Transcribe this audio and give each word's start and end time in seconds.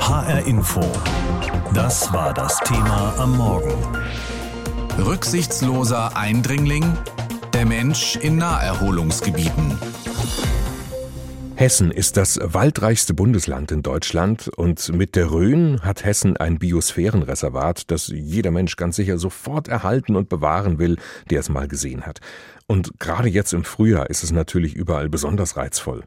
HR 0.00 0.46
Info. 0.46 0.80
Das 1.72 2.12
war 2.12 2.34
das 2.34 2.58
Thema 2.60 3.14
am 3.18 3.36
Morgen. 3.36 3.72
Rücksichtsloser 4.98 6.16
Eindringling, 6.16 6.96
der 7.52 7.66
Mensch 7.66 8.16
in 8.16 8.38
Naherholungsgebieten. 8.38 9.78
Hessen 11.54 11.90
ist 11.92 12.16
das 12.16 12.40
waldreichste 12.42 13.14
Bundesland 13.14 13.70
in 13.70 13.82
Deutschland 13.82 14.48
und 14.48 14.92
mit 14.92 15.14
der 15.14 15.30
Rhön 15.30 15.80
hat 15.82 16.04
Hessen 16.04 16.36
ein 16.36 16.58
Biosphärenreservat, 16.58 17.90
das 17.90 18.08
jeder 18.08 18.50
Mensch 18.50 18.76
ganz 18.76 18.96
sicher 18.96 19.18
sofort 19.18 19.68
erhalten 19.68 20.16
und 20.16 20.28
bewahren 20.28 20.78
will, 20.78 20.96
der 21.28 21.40
es 21.40 21.50
mal 21.50 21.68
gesehen 21.68 22.06
hat. 22.06 22.20
Und 22.66 22.98
gerade 22.98 23.28
jetzt 23.28 23.52
im 23.52 23.64
Frühjahr 23.64 24.10
ist 24.10 24.24
es 24.24 24.32
natürlich 24.32 24.74
überall 24.74 25.08
besonders 25.08 25.56
reizvoll 25.56 26.02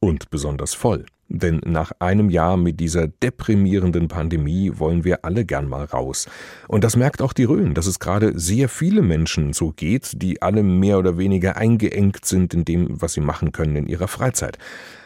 und 0.00 0.30
besonders 0.30 0.74
voll. 0.74 1.04
Denn 1.28 1.60
nach 1.64 1.92
einem 1.98 2.30
Jahr 2.30 2.56
mit 2.56 2.80
dieser 2.80 3.08
deprimierenden 3.08 4.08
Pandemie 4.08 4.72
wollen 4.74 5.04
wir 5.04 5.24
alle 5.24 5.44
gern 5.44 5.68
mal 5.68 5.84
raus. 5.84 6.26
Und 6.68 6.84
das 6.84 6.96
merkt 6.96 7.22
auch 7.22 7.32
die 7.32 7.44
Rhön, 7.44 7.74
dass 7.74 7.86
es 7.86 7.98
gerade 7.98 8.38
sehr 8.38 8.68
viele 8.68 9.02
Menschen 9.02 9.52
so 9.52 9.72
geht, 9.72 10.22
die 10.22 10.42
alle 10.42 10.62
mehr 10.62 10.98
oder 10.98 11.18
weniger 11.18 11.56
eingeengt 11.56 12.24
sind 12.24 12.54
in 12.54 12.64
dem, 12.64 13.00
was 13.00 13.14
sie 13.14 13.20
machen 13.20 13.52
können 13.52 13.76
in 13.76 13.86
ihrer 13.86 14.08
Freizeit. 14.08 14.58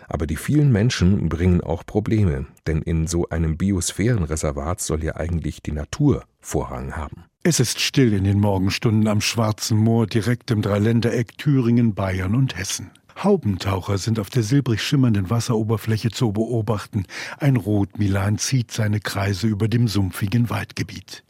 Aber 0.09 0.27
die 0.27 0.37
vielen 0.37 0.73
Menschen 0.73 1.29
bringen 1.29 1.61
auch 1.61 1.85
Probleme, 1.85 2.47
denn 2.67 2.81
in 2.81 3.07
so 3.07 3.29
einem 3.29 3.59
Biosphärenreservat 3.59 4.81
soll 4.81 5.05
ja 5.05 5.17
eigentlich 5.17 5.63
die 5.63 5.73
Natur 5.73 6.25
Vorrang 6.41 6.97
haben. 6.97 7.25
Es 7.43 7.61
ist 7.61 7.79
still 7.81 8.15
in 8.15 8.25
den 8.25 8.41
Morgenstunden 8.41 9.07
am 9.07 9.21
Schwarzen 9.21 9.79
Moor 9.79 10.07
direkt 10.07 10.51
im 10.51 10.63
Dreiländereck 10.63 11.37
Thüringen, 11.37 11.95
Bayern 11.95 12.35
und 12.35 12.57
Hessen. 12.59 12.91
Haubentaucher 13.25 13.99
sind 13.99 14.21
auf 14.21 14.31
der 14.31 14.45
silbrig 14.45 14.81
schimmernden 14.81 15.29
Wasseroberfläche 15.29 16.11
zu 16.11 16.33
beobachten. 16.33 17.05
Ein 17.39 17.57
Rotmilan 17.57 18.39
zieht 18.39 18.71
seine 18.71 19.01
Kreise 19.01 19.49
über 19.49 19.67
dem 19.67 19.89
sumpfigen 19.89 20.51
Waldgebiet. 20.51 21.25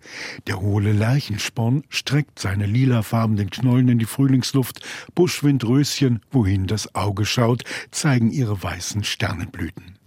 Der 0.47 0.61
hohle 0.61 0.93
Lerchensporn 0.93 1.85
streckt 1.89 2.39
seine 2.39 2.67
lilafarbenen 2.67 3.49
Knollen 3.49 3.89
in 3.89 3.99
die 3.99 4.05
Frühlingsluft. 4.05 4.81
Buschwindröschen, 5.15 6.21
wohin 6.31 6.67
das 6.67 6.95
Auge 6.95 7.25
schaut, 7.25 7.65
zeigen 7.91 8.31
ihre 8.31 8.63
weißen 8.63 9.03
Sternenblüten. 9.03 9.99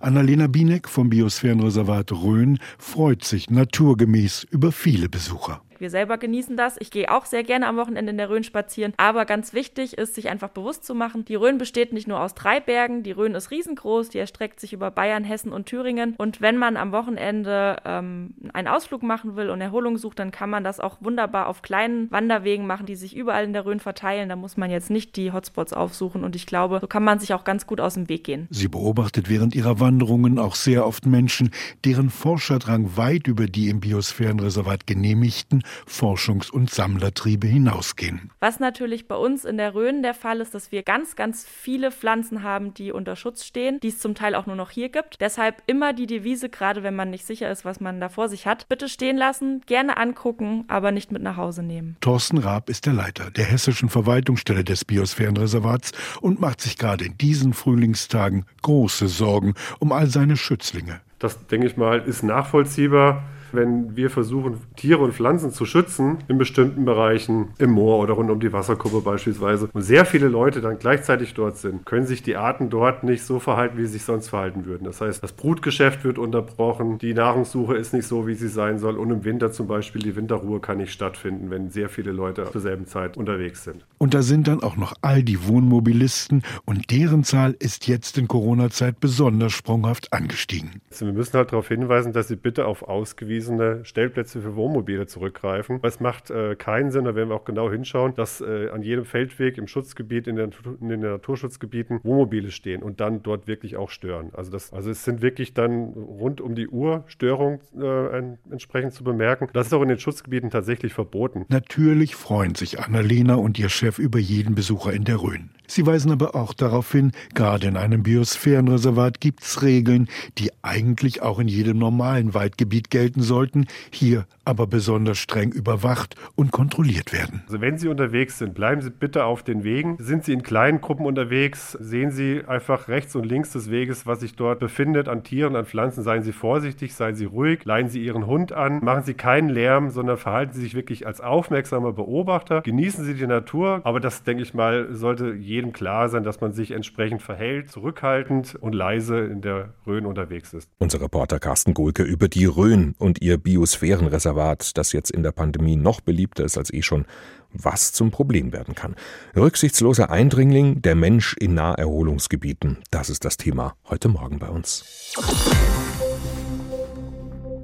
Annalena 0.00 0.46
Bienek 0.46 0.88
vom 0.88 1.10
Biosphärenreservat 1.10 2.12
Rhön 2.12 2.60
freut 2.78 3.24
sich 3.24 3.50
naturgemäß 3.50 4.46
über 4.50 4.70
viele 4.70 5.08
Besucher. 5.08 5.62
Wir 5.84 5.90
selber 5.90 6.16
genießen 6.16 6.56
das. 6.56 6.76
Ich 6.78 6.90
gehe 6.90 7.10
auch 7.10 7.26
sehr 7.26 7.42
gerne 7.42 7.66
am 7.66 7.76
Wochenende 7.76 8.08
in 8.08 8.16
der 8.16 8.30
Rhön 8.30 8.42
spazieren. 8.42 8.94
Aber 8.96 9.26
ganz 9.26 9.52
wichtig 9.52 9.98
ist, 9.98 10.14
sich 10.14 10.30
einfach 10.30 10.48
bewusst 10.48 10.82
zu 10.82 10.94
machen, 10.94 11.26
die 11.26 11.34
Rhön 11.34 11.58
besteht 11.58 11.92
nicht 11.92 12.08
nur 12.08 12.20
aus 12.20 12.34
drei 12.34 12.58
Bergen. 12.58 13.02
Die 13.02 13.10
Rhön 13.10 13.34
ist 13.34 13.50
riesengroß, 13.50 14.08
die 14.08 14.16
erstreckt 14.16 14.60
sich 14.60 14.72
über 14.72 14.90
Bayern, 14.90 15.24
Hessen 15.24 15.52
und 15.52 15.66
Thüringen. 15.66 16.14
Und 16.16 16.40
wenn 16.40 16.56
man 16.56 16.78
am 16.78 16.90
Wochenende 16.92 17.76
ähm, 17.84 18.32
einen 18.54 18.66
Ausflug 18.66 19.02
machen 19.02 19.36
will 19.36 19.50
und 19.50 19.60
Erholung 19.60 19.98
sucht, 19.98 20.20
dann 20.20 20.30
kann 20.30 20.48
man 20.48 20.64
das 20.64 20.80
auch 20.80 20.96
wunderbar 21.00 21.48
auf 21.48 21.60
kleinen 21.60 22.10
Wanderwegen 22.10 22.66
machen, 22.66 22.86
die 22.86 22.96
sich 22.96 23.14
überall 23.14 23.44
in 23.44 23.52
der 23.52 23.66
Rhön 23.66 23.78
verteilen. 23.78 24.30
Da 24.30 24.36
muss 24.36 24.56
man 24.56 24.70
jetzt 24.70 24.88
nicht 24.88 25.16
die 25.16 25.32
Hotspots 25.32 25.74
aufsuchen. 25.74 26.24
Und 26.24 26.34
ich 26.34 26.46
glaube, 26.46 26.78
so 26.80 26.86
kann 26.86 27.04
man 27.04 27.18
sich 27.18 27.34
auch 27.34 27.44
ganz 27.44 27.66
gut 27.66 27.82
aus 27.82 27.92
dem 27.92 28.08
Weg 28.08 28.24
gehen. 28.24 28.48
Sie 28.48 28.68
beobachtet 28.68 29.28
während 29.28 29.54
ihrer 29.54 29.80
Wanderungen 29.80 30.38
auch 30.38 30.54
sehr 30.54 30.86
oft 30.86 31.04
Menschen, 31.04 31.50
deren 31.84 32.08
Forscherdrang 32.08 32.96
weit 32.96 33.26
über 33.26 33.44
die 33.44 33.68
im 33.68 33.80
Biosphärenreservat 33.80 34.86
genehmigten 34.86 35.62
Forschungs- 35.88 36.50
und 36.50 36.70
Sammlertriebe 36.70 37.46
hinausgehen. 37.46 38.30
Was 38.40 38.60
natürlich 38.60 39.08
bei 39.08 39.16
uns 39.16 39.44
in 39.44 39.56
der 39.56 39.74
Rhön 39.74 40.02
der 40.02 40.14
Fall 40.14 40.40
ist, 40.40 40.54
dass 40.54 40.72
wir 40.72 40.82
ganz, 40.82 41.16
ganz 41.16 41.44
viele 41.44 41.90
Pflanzen 41.90 42.42
haben, 42.42 42.74
die 42.74 42.92
unter 42.92 43.16
Schutz 43.16 43.44
stehen, 43.44 43.80
die 43.80 43.88
es 43.88 43.98
zum 43.98 44.14
Teil 44.14 44.34
auch 44.34 44.46
nur 44.46 44.56
noch 44.56 44.70
hier 44.70 44.88
gibt. 44.88 45.20
Deshalb 45.20 45.62
immer 45.66 45.92
die 45.92 46.06
Devise, 46.06 46.48
gerade 46.48 46.82
wenn 46.82 46.94
man 46.94 47.10
nicht 47.10 47.26
sicher 47.26 47.50
ist, 47.50 47.64
was 47.64 47.80
man 47.80 48.00
da 48.00 48.08
vor 48.08 48.28
sich 48.28 48.46
hat, 48.46 48.68
bitte 48.68 48.88
stehen 48.88 49.16
lassen, 49.16 49.62
gerne 49.66 49.96
angucken, 49.96 50.64
aber 50.68 50.92
nicht 50.92 51.12
mit 51.12 51.22
nach 51.22 51.36
Hause 51.36 51.62
nehmen. 51.62 51.96
Thorsten 52.00 52.38
Raab 52.38 52.68
ist 52.68 52.86
der 52.86 52.92
Leiter 52.92 53.30
der 53.30 53.44
hessischen 53.44 53.88
Verwaltungsstelle 53.88 54.64
des 54.64 54.84
Biosphärenreservats 54.84 55.92
und 56.20 56.40
macht 56.40 56.60
sich 56.60 56.78
gerade 56.78 57.04
in 57.04 57.18
diesen 57.18 57.52
Frühlingstagen 57.52 58.44
große 58.62 59.08
Sorgen 59.08 59.54
um 59.78 59.92
all 59.92 60.06
seine 60.06 60.36
Schützlinge. 60.36 61.00
Das, 61.18 61.46
denke 61.46 61.66
ich 61.66 61.76
mal, 61.76 62.00
ist 62.00 62.22
nachvollziehbar 62.22 63.24
wenn 63.54 63.96
wir 63.96 64.10
versuchen, 64.10 64.58
Tiere 64.76 65.00
und 65.00 65.12
Pflanzen 65.12 65.50
zu 65.50 65.64
schützen 65.64 66.18
in 66.28 66.38
bestimmten 66.38 66.84
Bereichen, 66.84 67.48
im 67.58 67.70
Moor 67.70 67.98
oder 68.00 68.14
rund 68.14 68.30
um 68.30 68.40
die 68.40 68.52
Wasserkuppe 68.52 69.00
beispielsweise, 69.00 69.68
und 69.72 69.82
sehr 69.82 70.04
viele 70.04 70.28
Leute 70.28 70.60
dann 70.60 70.78
gleichzeitig 70.78 71.34
dort 71.34 71.56
sind, 71.56 71.86
können 71.86 72.06
sich 72.06 72.22
die 72.22 72.36
Arten 72.36 72.70
dort 72.70 73.04
nicht 73.04 73.24
so 73.24 73.38
verhalten, 73.38 73.78
wie 73.78 73.86
sie 73.86 73.94
sich 73.94 74.04
sonst 74.04 74.28
verhalten 74.28 74.66
würden. 74.66 74.84
Das 74.84 75.00
heißt, 75.00 75.22
das 75.22 75.32
Brutgeschäft 75.32 76.04
wird 76.04 76.18
unterbrochen, 76.18 76.98
die 76.98 77.14
Nahrungssuche 77.14 77.76
ist 77.76 77.94
nicht 77.94 78.06
so, 78.06 78.26
wie 78.26 78.34
sie 78.34 78.48
sein 78.48 78.78
soll 78.78 78.96
und 78.96 79.10
im 79.10 79.24
Winter 79.24 79.52
zum 79.52 79.66
Beispiel 79.66 80.02
die 80.02 80.16
Winterruhe 80.16 80.60
kann 80.60 80.78
nicht 80.78 80.92
stattfinden, 80.92 81.50
wenn 81.50 81.70
sehr 81.70 81.88
viele 81.88 82.12
Leute 82.12 82.48
zur 82.50 82.60
selben 82.60 82.86
Zeit 82.86 83.16
unterwegs 83.16 83.64
sind. 83.64 83.86
Und 83.98 84.14
da 84.14 84.22
sind 84.22 84.48
dann 84.48 84.62
auch 84.62 84.76
noch 84.76 84.94
all 85.00 85.22
die 85.22 85.46
Wohnmobilisten 85.46 86.42
und 86.64 86.90
deren 86.90 87.24
Zahl 87.24 87.56
ist 87.58 87.86
jetzt 87.86 88.18
in 88.18 88.28
Corona-Zeit 88.28 89.00
besonders 89.00 89.52
sprunghaft 89.52 90.12
angestiegen. 90.12 90.82
Also 90.90 91.06
wir 91.06 91.12
müssen 91.12 91.34
halt 91.34 91.52
darauf 91.52 91.68
hinweisen, 91.68 92.12
dass 92.12 92.28
sie 92.28 92.36
bitte 92.36 92.66
auf 92.66 92.82
ausgewiesen 92.82 93.43
angewiesene 93.48 93.84
Stellplätze 93.84 94.40
für 94.40 94.56
Wohnmobile 94.56 95.06
zurückgreifen. 95.06 95.80
Es 95.82 96.00
macht 96.00 96.30
äh, 96.30 96.56
keinen 96.56 96.90
Sinn, 96.90 97.04
da 97.04 97.14
werden 97.14 97.28
wir 97.28 97.36
auch 97.36 97.44
genau 97.44 97.70
hinschauen, 97.70 98.14
dass 98.14 98.40
äh, 98.40 98.68
an 98.70 98.82
jedem 98.82 99.04
Feldweg 99.04 99.58
im 99.58 99.66
Schutzgebiet, 99.66 100.26
in 100.26 100.36
den, 100.36 100.50
in 100.80 100.88
den, 100.88 101.00
Naturschutzgebieten 101.00 102.00
Wohnmobile 102.02 102.50
stehen 102.50 102.82
und 102.82 103.00
dann 103.00 103.22
dort 103.22 103.46
wirklich 103.46 103.76
auch 103.76 103.90
stören. 103.90 104.30
Also, 104.32 104.50
das, 104.50 104.72
also 104.72 104.90
es 104.90 105.04
sind 105.04 105.22
wirklich 105.22 105.54
dann 105.54 105.92
rund 105.92 106.40
um 106.40 106.54
die 106.54 106.68
Uhr 106.68 107.04
Störungen 107.06 107.60
äh, 107.78 108.50
entsprechend 108.50 108.94
zu 108.94 109.04
bemerken. 109.04 109.48
Das 109.52 109.66
ist 109.66 109.72
auch 109.72 109.82
in 109.82 109.88
den 109.88 109.98
Schutzgebieten 109.98 110.50
tatsächlich 110.50 110.94
verboten. 110.94 111.44
Natürlich 111.48 112.14
freuen 112.14 112.54
sich 112.54 112.80
Annalena 112.80 113.34
und 113.34 113.58
ihr 113.58 113.68
Chef 113.68 113.98
über 113.98 114.18
jeden 114.18 114.54
Besucher 114.54 114.92
in 114.92 115.04
der 115.04 115.20
Rhön. 115.20 115.50
Sie 115.66 115.86
weisen 115.86 116.10
aber 116.10 116.34
auch 116.34 116.52
darauf 116.52 116.92
hin, 116.92 117.12
gerade 117.34 117.66
in 117.66 117.76
einem 117.76 118.02
Biosphärenreservat 118.02 119.20
gibt 119.20 119.42
es 119.42 119.62
Regeln, 119.62 120.08
die 120.38 120.50
eigentlich 120.62 121.22
auch 121.22 121.38
in 121.38 121.48
jedem 121.48 121.78
normalen 121.78 122.34
Waldgebiet 122.34 122.90
gelten 122.90 123.22
sollten, 123.22 123.66
hier 123.90 124.26
aber 124.44 124.66
besonders 124.66 125.18
streng 125.18 125.52
überwacht 125.52 126.16
und 126.34 126.52
kontrolliert 126.52 127.12
werden. 127.12 127.42
Also 127.46 127.60
wenn 127.60 127.78
Sie 127.78 127.88
unterwegs 127.88 128.38
sind, 128.38 128.54
bleiben 128.54 128.80
Sie 128.82 128.90
bitte 128.90 129.24
auf 129.24 129.42
den 129.42 129.64
Wegen. 129.64 129.96
Sind 129.98 130.24
Sie 130.24 130.32
in 130.32 130.42
kleinen 130.42 130.80
Gruppen 130.80 131.06
unterwegs, 131.06 131.72
sehen 131.72 132.10
Sie 132.10 132.42
einfach 132.46 132.88
rechts 132.88 133.16
und 133.16 133.24
links 133.24 133.52
des 133.52 133.70
Weges, 133.70 134.06
was 134.06 134.20
sich 134.20 134.36
dort 134.36 134.60
befindet 134.60 135.08
an 135.08 135.24
Tieren, 135.24 135.56
an 135.56 135.64
Pflanzen. 135.64 136.02
Seien 136.02 136.22
Sie 136.22 136.32
vorsichtig, 136.32 136.94
seien 136.94 137.14
Sie 137.14 137.24
ruhig, 137.24 137.64
leihen 137.64 137.88
Sie 137.88 138.04
Ihren 138.04 138.26
Hund 138.26 138.52
an, 138.52 138.84
machen 138.84 139.04
Sie 139.04 139.14
keinen 139.14 139.48
Lärm, 139.48 139.90
sondern 139.90 140.18
verhalten 140.18 140.52
Sie 140.52 140.62
sich 140.62 140.74
wirklich 140.74 141.06
als 141.06 141.20
aufmerksamer 141.20 141.92
Beobachter. 141.92 142.62
Genießen 142.62 143.04
Sie 143.04 143.14
die 143.14 143.26
Natur, 143.26 143.80
aber 143.84 144.00
das, 144.00 144.22
denke 144.22 144.42
ich 144.42 144.54
mal, 144.54 144.88
sollte 144.94 145.32
jedem 145.34 145.72
klar 145.72 146.08
sein, 146.08 146.24
dass 146.24 146.40
man 146.40 146.52
sich 146.52 146.72
entsprechend 146.72 147.22
verhält, 147.22 147.70
zurückhaltend 147.70 148.56
und 148.60 148.74
leise 148.74 149.18
in 149.18 149.40
der 149.40 149.74
Rhön 149.86 150.06
unterwegs 150.06 150.52
ist. 150.52 150.68
Unser 150.78 151.00
Reporter 151.00 151.38
Carsten 151.38 151.74
Gohlke 151.74 152.02
über 152.02 152.28
die 152.28 152.44
Rhön 152.44 152.94
und 152.98 153.22
ihr 153.22 153.38
Biosphärenreservat 153.38 154.33
Reservat, 154.34 154.76
das 154.76 154.92
jetzt 154.92 155.10
in 155.10 155.22
der 155.22 155.32
Pandemie 155.32 155.76
noch 155.76 156.00
beliebter 156.00 156.44
ist 156.44 156.58
als 156.58 156.72
eh 156.72 156.82
schon, 156.82 157.06
was 157.52 157.92
zum 157.92 158.10
Problem 158.10 158.52
werden 158.52 158.74
kann. 158.74 158.96
Rücksichtsloser 159.36 160.10
Eindringling, 160.10 160.82
der 160.82 160.96
Mensch 160.96 161.36
in 161.38 161.54
Naherholungsgebieten, 161.54 162.78
das 162.90 163.10
ist 163.10 163.24
das 163.24 163.36
Thema 163.36 163.76
heute 163.88 164.08
Morgen 164.08 164.38
bei 164.38 164.48
uns. 164.48 164.84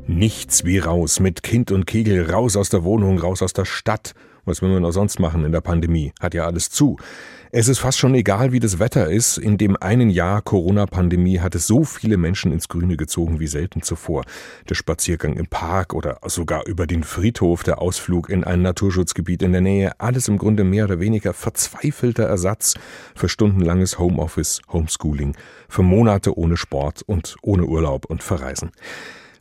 Nichts 0.07 0.65
wie 0.65 0.79
raus, 0.79 1.21
mit 1.21 1.43
Kind 1.43 1.71
und 1.73 1.87
Kegel, 1.87 2.31
raus 2.31 2.57
aus 2.57 2.69
der 2.69 2.85
Wohnung, 2.85 3.19
raus 3.19 3.43
aus 3.43 3.53
der 3.53 3.65
Stadt. 3.65 4.15
Was 4.45 4.63
will 4.63 4.71
man 4.71 4.85
auch 4.85 4.93
sonst 4.93 5.21
machen 5.21 5.45
in 5.45 5.53
der 5.53 5.61
Pandemie? 5.61 6.13
Hat 6.21 6.35
ja 6.35 6.47
alles 6.47 6.71
zu. 6.71 6.97
Es 7.53 7.67
ist 7.67 7.81
fast 7.81 7.99
schon 7.99 8.15
egal, 8.15 8.53
wie 8.53 8.61
das 8.61 8.79
Wetter 8.79 9.11
ist. 9.11 9.37
In 9.37 9.59
dem 9.59 9.77
einen 9.77 10.09
Jahr 10.09 10.41
Corona-Pandemie 10.41 11.41
hat 11.41 11.57
es 11.57 11.67
so 11.67 11.83
viele 11.83 12.17
Menschen 12.17 12.53
ins 12.53 12.69
Grüne 12.69 12.97
gezogen 12.97 13.41
wie 13.41 13.49
selten 13.49 13.83
zuvor. 13.83 14.23
Der 14.69 14.77
Spaziergang 14.77 15.35
im 15.35 15.49
Park 15.49 15.93
oder 15.93 16.19
sogar 16.27 16.67
über 16.67 16.87
den 16.87 17.03
Friedhof, 17.03 17.65
der 17.65 17.83
Ausflug 17.83 18.29
in 18.29 18.45
ein 18.45 18.63
Naturschutzgebiet 18.63 19.43
in 19.43 19.51
der 19.51 19.63
Nähe, 19.63 19.99
alles 19.99 20.29
im 20.29 20.39
Grunde 20.39 20.63
mehr 20.63 20.85
oder 20.85 21.01
weniger 21.01 21.33
verzweifelter 21.33 22.25
Ersatz 22.25 22.75
für 23.17 23.29
stundenlanges 23.29 23.99
Homeoffice, 23.99 24.63
Homeschooling, 24.73 25.37
für 25.69 25.83
Monate 25.83 26.39
ohne 26.39 26.57
Sport 26.57 27.03
und 27.03 27.35
ohne 27.43 27.65
Urlaub 27.65 28.05
und 28.05 28.23
Verreisen. 28.23 28.71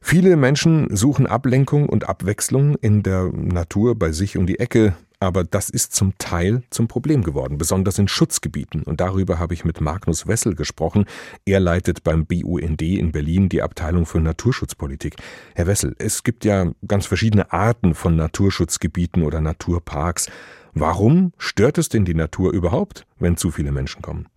Viele 0.02 0.36
Menschen 0.38 0.96
suchen 0.96 1.28
Ablenkung 1.28 1.90
und 1.90 2.08
Abwechslung 2.08 2.76
in 2.76 3.04
der 3.04 3.32
Natur 3.34 3.96
bei 3.98 4.12
sich 4.12 4.38
um 4.38 4.46
die 4.48 4.60
Ecke, 4.60 4.96
aber 5.20 5.44
das 5.44 5.70
ist 5.70 5.94
zum 5.94 6.18
Teil 6.18 6.64
zum 6.70 6.88
Problem 6.88 7.24
geworden, 7.24 7.58
besonders 7.58 8.00
in 8.00 8.08
Schutzgebieten. 8.08 8.84
Und 8.84 9.02
darüber 9.02 9.38
habe 9.38 9.54
ich 9.54 9.66
mit 9.66 9.82
Magnus 9.82 10.28
Wessel 10.28 10.56
gesprochen. 10.56 11.06
Er 11.46 11.60
leitet 11.60 12.04
beim 12.04 12.26
BUND 12.26 12.82
in 12.82 13.12
Berlin 13.12 13.50
die 13.50 13.62
Abteilung 13.62 14.06
für 14.06 14.22
Naturschutzpolitik. 14.22 15.18
Herr 15.56 15.68
Wessel, 15.68 15.94
es 16.00 16.24
gibt 16.24 16.46
ja 16.46 16.72
ganz 16.88 17.06
verschiedene 17.06 17.52
Arten 17.52 17.94
von 17.96 18.16
Naturschutzgebieten 18.16 19.24
oder 19.24 19.42
Naturparks. 19.42 20.30
Warum 20.74 21.34
stört 21.38 21.78
es 21.78 21.90
denn 21.90 22.06
die 22.06 22.14
Natur 22.14 22.54
überhaupt, 22.54 23.06
wenn 23.20 23.38
zu 23.38 23.52
viele 23.52 23.72
Menschen 23.72 24.02
kommen? 24.02 24.28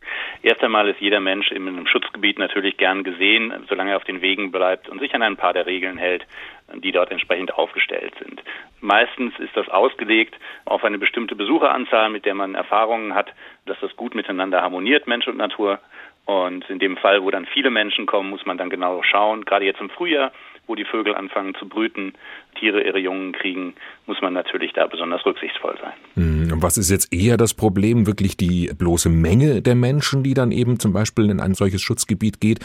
Erst 0.43 0.63
einmal 0.63 0.89
ist 0.89 1.01
jeder 1.01 1.21
Mensch 1.21 1.53
in 1.53 1.69
einem 1.69 1.87
Schutzgebiet 1.87 2.39
natürlich 2.39 2.77
gern 2.77 3.05
gesehen, 3.05 3.53
solange 3.69 3.93
er 3.93 3.97
auf 3.97 4.05
den 4.05 4.23
Wegen 4.23 4.51
bleibt 4.51 4.89
und 4.89 4.99
sich 4.99 5.15
an 5.15 5.23
ein 5.23 5.37
paar 5.37 5.53
der 5.53 5.67
Regeln 5.67 5.99
hält, 5.99 6.27
die 6.75 6.91
dort 6.91 7.13
entsprechend 7.13 7.55
aufgestellt 7.55 8.15
sind. 8.19 8.43
Meistens 8.81 9.39
ist 9.39 9.57
das 9.57 9.69
ausgelegt 9.69 10.35
auf 10.65 10.83
eine 10.83 10.99
bestimmte 10.99 11.37
Besucheranzahl, 11.37 12.11
mit 12.11 12.25
der 12.25 12.35
man 12.35 12.57
Erfahrungen 12.57 13.15
hat, 13.15 13.33
dass 13.67 13.79
das 13.81 13.95
gut 13.95 14.17
miteinander 14.17 14.63
harmoniert, 14.63 15.07
Mensch 15.07 15.29
und 15.29 15.37
Natur. 15.37 15.79
Und 16.25 16.69
in 16.71 16.81
dem 16.81 16.97
Fall, 16.97 17.23
wo 17.23 17.31
dann 17.31 17.47
viele 17.47 17.71
Menschen 17.71 18.07
kommen, 18.07 18.31
muss 18.31 18.47
man 18.47 18.59
dann 18.59 18.71
genau 18.71 19.03
schauen. 19.03 19.45
Gerade 19.45 19.65
jetzt 19.65 19.81
im 19.81 19.91
Frühjahr 19.91 20.33
wo 20.67 20.75
die 20.75 20.85
Vögel 20.85 21.15
anfangen 21.15 21.55
zu 21.55 21.69
brüten, 21.69 22.15
Tiere 22.59 22.83
ihre 22.83 22.99
Jungen 22.99 23.33
kriegen, 23.33 23.75
muss 24.07 24.21
man 24.23 24.33
natürlich 24.33 24.73
da 24.73 24.87
besonders 24.87 25.25
rücksichtsvoll 25.27 25.77
sein. 25.81 25.93
Hm, 26.15 26.53
und 26.53 26.63
was 26.63 26.79
ist 26.79 26.91
jetzt 26.91 27.13
eher 27.13 27.37
das 27.37 27.55
Problem? 27.55 28.07
Wirklich 28.07 28.37
die 28.37 28.71
bloße 28.77 29.09
Menge 29.09 29.63
der 29.63 29.75
Menschen, 29.75 30.23
die 30.23 30.35
dann 30.35 30.53
eben 30.53 30.79
zum 30.79 30.93
Beispiel 30.93 31.31
in 31.31 31.41
ein 31.41 31.55
solches 31.55 31.83
Schutzgebiet 31.83 32.41
geht? 32.41 32.61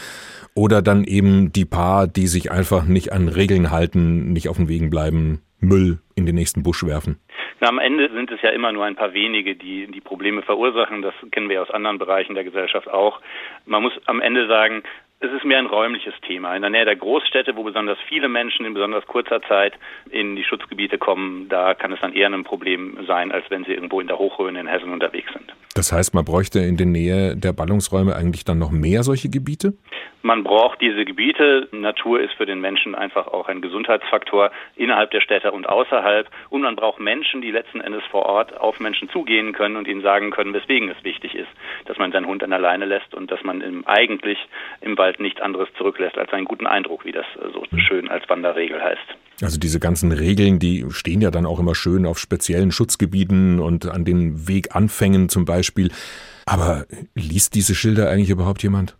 Oder 0.54 0.82
dann 0.82 1.04
eben 1.04 1.52
die 1.52 1.64
paar, 1.64 2.06
die 2.06 2.26
sich 2.26 2.50
einfach 2.50 2.84
nicht 2.84 3.12
an 3.12 3.28
Regeln 3.28 3.70
halten, 3.70 4.32
nicht 4.32 4.48
auf 4.48 4.56
den 4.56 4.68
Wegen 4.68 4.90
bleiben, 4.90 5.42
Müll 5.60 5.98
in 6.14 6.26
den 6.26 6.34
nächsten 6.34 6.62
Busch 6.62 6.84
werfen? 6.84 7.18
Na, 7.60 7.68
am 7.68 7.78
Ende 7.78 8.08
sind 8.12 8.30
es 8.30 8.40
ja 8.42 8.50
immer 8.50 8.70
nur 8.70 8.84
ein 8.84 8.94
paar 8.94 9.12
wenige, 9.14 9.56
die 9.56 9.88
die 9.88 10.00
Probleme 10.00 10.42
verursachen. 10.42 11.02
Das 11.02 11.14
kennen 11.32 11.48
wir 11.48 11.62
aus 11.62 11.70
anderen 11.70 11.98
Bereichen 11.98 12.34
der 12.34 12.44
Gesellschaft 12.44 12.88
auch. 12.88 13.20
Man 13.66 13.82
muss 13.82 13.92
am 14.06 14.20
Ende 14.20 14.46
sagen, 14.46 14.84
es 15.20 15.32
ist 15.32 15.44
mehr 15.44 15.58
ein 15.58 15.66
räumliches 15.66 16.14
Thema. 16.26 16.54
In 16.54 16.62
der 16.62 16.70
Nähe 16.70 16.84
der 16.84 16.94
Großstädte, 16.94 17.56
wo 17.56 17.64
besonders 17.64 17.98
viele 18.08 18.28
Menschen 18.28 18.64
in 18.64 18.74
besonders 18.74 19.04
kurzer 19.06 19.42
Zeit 19.42 19.74
in 20.10 20.36
die 20.36 20.44
Schutzgebiete 20.44 20.96
kommen, 20.96 21.48
da 21.48 21.74
kann 21.74 21.92
es 21.92 22.00
dann 22.00 22.12
eher 22.12 22.28
ein 22.28 22.44
Problem 22.44 22.96
sein, 23.06 23.32
als 23.32 23.44
wenn 23.50 23.64
sie 23.64 23.72
irgendwo 23.72 24.00
in 24.00 24.06
der 24.06 24.18
Hochrhöne 24.18 24.60
in 24.60 24.68
Hessen 24.68 24.92
unterwegs 24.92 25.32
sind. 25.32 25.52
Das 25.74 25.92
heißt, 25.92 26.14
man 26.14 26.24
bräuchte 26.24 26.60
in 26.60 26.76
der 26.76 26.86
Nähe 26.86 27.36
der 27.36 27.52
Ballungsräume 27.52 28.14
eigentlich 28.14 28.44
dann 28.44 28.58
noch 28.58 28.70
mehr 28.70 29.02
solche 29.02 29.28
Gebiete? 29.28 29.74
Man 30.22 30.42
braucht 30.42 30.80
diese 30.80 31.04
Gebiete. 31.04 31.68
Natur 31.70 32.20
ist 32.20 32.34
für 32.34 32.46
den 32.46 32.60
Menschen 32.60 32.94
einfach 32.94 33.28
auch 33.28 33.48
ein 33.48 33.60
Gesundheitsfaktor 33.60 34.50
innerhalb 34.74 35.10
der 35.12 35.20
Städte 35.20 35.52
und 35.52 35.68
außerhalb. 35.68 36.28
Und 36.50 36.62
man 36.62 36.76
braucht 36.76 36.98
Menschen, 36.98 37.40
die 37.40 37.52
letzten 37.52 37.80
Endes 37.80 38.02
vor 38.10 38.26
Ort 38.26 38.56
auf 38.58 38.80
Menschen 38.80 39.08
zugehen 39.10 39.52
können 39.52 39.76
und 39.76 39.86
ihnen 39.86 40.02
sagen 40.02 40.30
können, 40.30 40.52
weswegen 40.52 40.88
es 40.88 41.02
wichtig 41.04 41.34
ist, 41.34 41.48
dass 41.86 41.98
man 41.98 42.10
seinen 42.10 42.26
Hund 42.26 42.42
an 42.42 42.50
der 42.50 42.58
Leine 42.58 42.84
lässt 42.84 43.14
und 43.14 43.30
dass 43.30 43.42
man 43.44 43.60
im, 43.60 43.86
eigentlich 43.86 44.38
im 44.80 44.98
Wald 44.98 45.20
nichts 45.20 45.40
anderes 45.40 45.68
zurücklässt 45.76 46.18
als 46.18 46.32
einen 46.32 46.46
guten 46.46 46.66
Eindruck, 46.66 47.04
wie 47.04 47.12
das 47.12 47.26
so 47.52 47.64
schön 47.76 48.08
als 48.08 48.28
Wanderregel 48.28 48.82
heißt. 48.82 49.16
Also 49.40 49.58
diese 49.60 49.78
ganzen 49.78 50.10
Regeln, 50.10 50.58
die 50.58 50.84
stehen 50.90 51.20
ja 51.20 51.30
dann 51.30 51.46
auch 51.46 51.60
immer 51.60 51.76
schön 51.76 52.06
auf 52.06 52.18
speziellen 52.18 52.72
Schutzgebieten 52.72 53.60
und 53.60 53.86
an 53.86 54.04
den 54.04 54.48
Weganfängen 54.48 55.28
zum 55.28 55.44
Beispiel. 55.44 55.92
Aber 56.44 56.86
liest 57.14 57.54
diese 57.54 57.76
Schilder 57.76 58.10
eigentlich 58.10 58.30
überhaupt 58.30 58.62
jemand? 58.64 58.96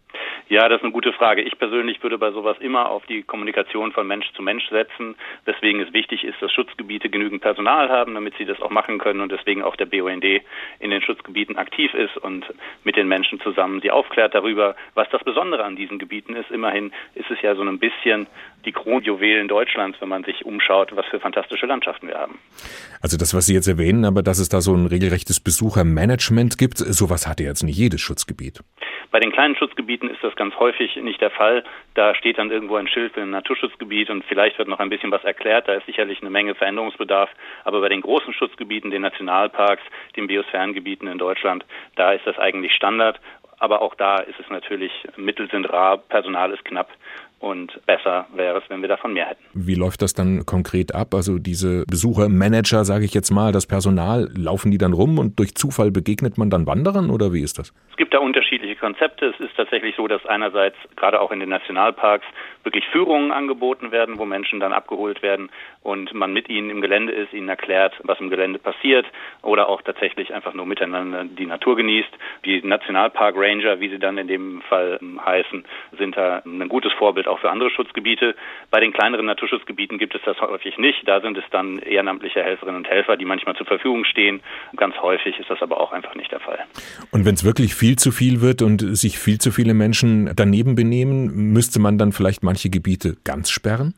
Ja, 0.48 0.66
das 0.68 0.78
ist 0.78 0.84
eine 0.84 0.92
gute 0.92 1.12
Frage. 1.12 1.42
Ich 1.42 1.58
persönlich 1.58 2.02
würde 2.02 2.16
bei 2.16 2.30
sowas 2.30 2.56
immer 2.60 2.88
auf 2.90 3.04
die 3.06 3.22
Kommunikation 3.22 3.92
von 3.92 4.06
Mensch 4.06 4.32
zu 4.34 4.42
Mensch 4.42 4.66
setzen, 4.70 5.14
weswegen 5.44 5.82
es 5.82 5.92
wichtig 5.92 6.24
ist, 6.24 6.40
dass 6.40 6.50
Schutzgebiete 6.52 7.10
genügend 7.10 7.42
Personal 7.42 7.90
haben, 7.90 8.14
damit 8.14 8.34
sie 8.38 8.46
das 8.46 8.60
auch 8.62 8.70
machen 8.70 8.98
können 8.98 9.20
und 9.20 9.30
deswegen 9.30 9.62
auch 9.62 9.76
der 9.76 9.84
BUND 9.84 10.24
in 10.24 10.90
den 10.90 11.02
Schutzgebieten 11.02 11.58
aktiv 11.58 11.92
ist 11.92 12.16
und 12.16 12.46
mit 12.82 12.96
den 12.96 13.08
Menschen 13.08 13.40
zusammen 13.40 13.80
sie 13.82 13.90
aufklärt 13.90 14.34
darüber, 14.34 14.74
was 14.94 15.08
das 15.10 15.22
Besondere 15.22 15.64
an 15.64 15.76
diesen 15.76 15.98
Gebieten 15.98 16.34
ist. 16.34 16.50
Immerhin 16.50 16.92
ist 17.14 17.30
es 17.30 17.42
ja 17.42 17.54
so 17.54 17.62
ein 17.62 17.78
bisschen 17.78 18.26
die 18.64 18.72
Kronjuwelen 18.72 19.48
Deutschlands, 19.48 20.00
wenn 20.00 20.08
man 20.08 20.24
sich 20.24 20.46
umschaut, 20.46 20.96
was 20.96 21.04
für 21.06 21.20
fantastische 21.20 21.66
Landschaften 21.66 22.08
wir 22.08 22.18
haben. 22.18 22.38
Also 23.02 23.18
das, 23.18 23.34
was 23.34 23.46
Sie 23.46 23.54
jetzt 23.54 23.68
erwähnen, 23.68 24.06
aber 24.06 24.22
dass 24.22 24.38
es 24.38 24.48
da 24.48 24.62
so 24.62 24.74
ein 24.74 24.86
regelrechtes 24.86 25.40
Besuchermanagement 25.40 26.56
gibt, 26.56 26.78
sowas 26.78 27.26
hat 27.26 27.40
ja 27.40 27.46
jetzt 27.46 27.62
nicht 27.62 27.76
jedes 27.76 28.00
Schutzgebiet. 28.00 28.60
Bei 29.10 29.20
den 29.20 29.32
kleinen 29.32 29.56
Schutzgebieten 29.56 30.10
ist 30.10 30.22
das 30.22 30.36
ganz 30.36 30.54
häufig 30.56 30.96
nicht 30.96 31.20
der 31.20 31.30
Fall. 31.30 31.64
Da 31.94 32.14
steht 32.14 32.38
dann 32.38 32.50
irgendwo 32.50 32.76
ein 32.76 32.88
Schild 32.88 33.14
für 33.14 33.22
ein 33.22 33.30
Naturschutzgebiet 33.30 34.10
und 34.10 34.24
vielleicht 34.24 34.58
wird 34.58 34.68
noch 34.68 34.80
ein 34.80 34.90
bisschen 34.90 35.10
was 35.10 35.24
erklärt. 35.24 35.66
Da 35.66 35.74
ist 35.74 35.86
sicherlich 35.86 36.20
eine 36.20 36.30
Menge 36.30 36.54
Veränderungsbedarf. 36.54 37.30
Aber 37.64 37.80
bei 37.80 37.88
den 37.88 38.02
großen 38.02 38.34
Schutzgebieten, 38.34 38.90
den 38.90 39.02
Nationalparks, 39.02 39.82
den 40.16 40.26
Biosphärengebieten 40.26 41.08
in 41.08 41.16
Deutschland, 41.16 41.64
da 41.96 42.12
ist 42.12 42.26
das 42.26 42.38
eigentlich 42.38 42.74
Standard. 42.74 43.18
Aber 43.58 43.80
auch 43.82 43.94
da 43.94 44.18
ist 44.18 44.38
es 44.38 44.48
natürlich, 44.50 44.92
Mittel 45.16 45.50
sind 45.50 45.64
rar, 45.72 45.96
Personal 45.96 46.52
ist 46.52 46.64
knapp 46.64 46.90
und 47.40 47.80
besser 47.86 48.26
wäre 48.34 48.58
es, 48.58 48.64
wenn 48.68 48.82
wir 48.82 48.88
davon 48.88 49.12
mehr 49.12 49.26
hätten. 49.26 49.44
Wie 49.54 49.74
läuft 49.74 50.02
das 50.02 50.14
dann 50.14 50.44
konkret 50.44 50.94
ab? 50.94 51.14
Also 51.14 51.38
diese 51.38 51.84
Besuchermanager, 51.86 52.84
sage 52.84 53.04
ich 53.04 53.14
jetzt 53.14 53.30
mal, 53.30 53.52
das 53.52 53.66
Personal, 53.66 54.28
laufen 54.36 54.70
die 54.70 54.78
dann 54.78 54.92
rum 54.92 55.18
und 55.18 55.38
durch 55.38 55.54
Zufall 55.54 55.90
begegnet 55.90 56.38
man 56.38 56.50
dann 56.50 56.66
Wanderern 56.66 57.10
oder 57.10 57.32
wie 57.32 57.42
ist 57.42 57.58
das? 57.58 57.72
Es 57.90 57.96
gibt 57.96 58.14
da 58.14 58.18
unterschiedliche 58.18 58.76
Konzepte. 58.76 59.26
Es 59.26 59.40
ist 59.40 59.56
tatsächlich 59.56 59.94
so, 59.96 60.08
dass 60.08 60.24
einerseits 60.26 60.76
gerade 60.96 61.20
auch 61.20 61.30
in 61.30 61.40
den 61.40 61.48
Nationalparks 61.48 62.26
wirklich 62.64 62.84
Führungen 62.92 63.32
angeboten 63.32 63.92
werden, 63.92 64.18
wo 64.18 64.24
Menschen 64.24 64.60
dann 64.60 64.72
abgeholt 64.72 65.22
werden 65.22 65.50
und 65.82 66.12
man 66.12 66.32
mit 66.32 66.48
ihnen 66.48 66.70
im 66.70 66.80
Gelände 66.80 67.12
ist, 67.12 67.32
ihnen 67.32 67.48
erklärt, 67.48 67.94
was 68.02 68.20
im 68.20 68.30
Gelände 68.30 68.58
passiert 68.58 69.06
oder 69.42 69.68
auch 69.68 69.82
tatsächlich 69.82 70.34
einfach 70.34 70.54
nur 70.54 70.66
miteinander 70.66 71.24
die 71.24 71.46
Natur 71.46 71.76
genießt. 71.76 72.10
Die 72.44 72.60
Nationalpark 72.62 73.36
Ranger, 73.36 73.80
wie 73.80 73.88
sie 73.88 73.98
dann 73.98 74.18
in 74.18 74.28
dem 74.28 74.60
Fall 74.62 74.98
heißen, 75.24 75.64
sind 75.98 76.16
da 76.16 76.42
ein 76.44 76.68
gutes 76.68 76.92
Vorbild 76.92 77.27
auch 77.28 77.38
für 77.38 77.50
andere 77.50 77.70
Schutzgebiete. 77.70 78.34
Bei 78.70 78.80
den 78.80 78.92
kleineren 78.92 79.26
Naturschutzgebieten 79.26 79.98
gibt 79.98 80.14
es 80.14 80.22
das 80.24 80.40
häufig 80.40 80.78
nicht. 80.78 81.06
Da 81.06 81.20
sind 81.20 81.36
es 81.36 81.44
dann 81.50 81.78
ehrenamtliche 81.78 82.42
Helferinnen 82.42 82.76
und 82.76 82.88
Helfer, 82.88 83.16
die 83.16 83.24
manchmal 83.24 83.56
zur 83.56 83.66
Verfügung 83.66 84.04
stehen. 84.04 84.40
Ganz 84.76 84.96
häufig 84.96 85.38
ist 85.38 85.50
das 85.50 85.62
aber 85.62 85.80
auch 85.80 85.92
einfach 85.92 86.14
nicht 86.14 86.32
der 86.32 86.40
Fall. 86.40 86.58
Und 87.10 87.24
wenn 87.24 87.34
es 87.34 87.44
wirklich 87.44 87.74
viel 87.74 87.96
zu 87.96 88.10
viel 88.10 88.40
wird 88.40 88.62
und 88.62 88.80
sich 88.96 89.18
viel 89.18 89.38
zu 89.38 89.50
viele 89.50 89.74
Menschen 89.74 90.32
daneben 90.34 90.74
benehmen, 90.74 91.52
müsste 91.52 91.80
man 91.80 91.98
dann 91.98 92.12
vielleicht 92.12 92.42
manche 92.42 92.70
Gebiete 92.70 93.16
ganz 93.24 93.50
sperren? 93.50 93.94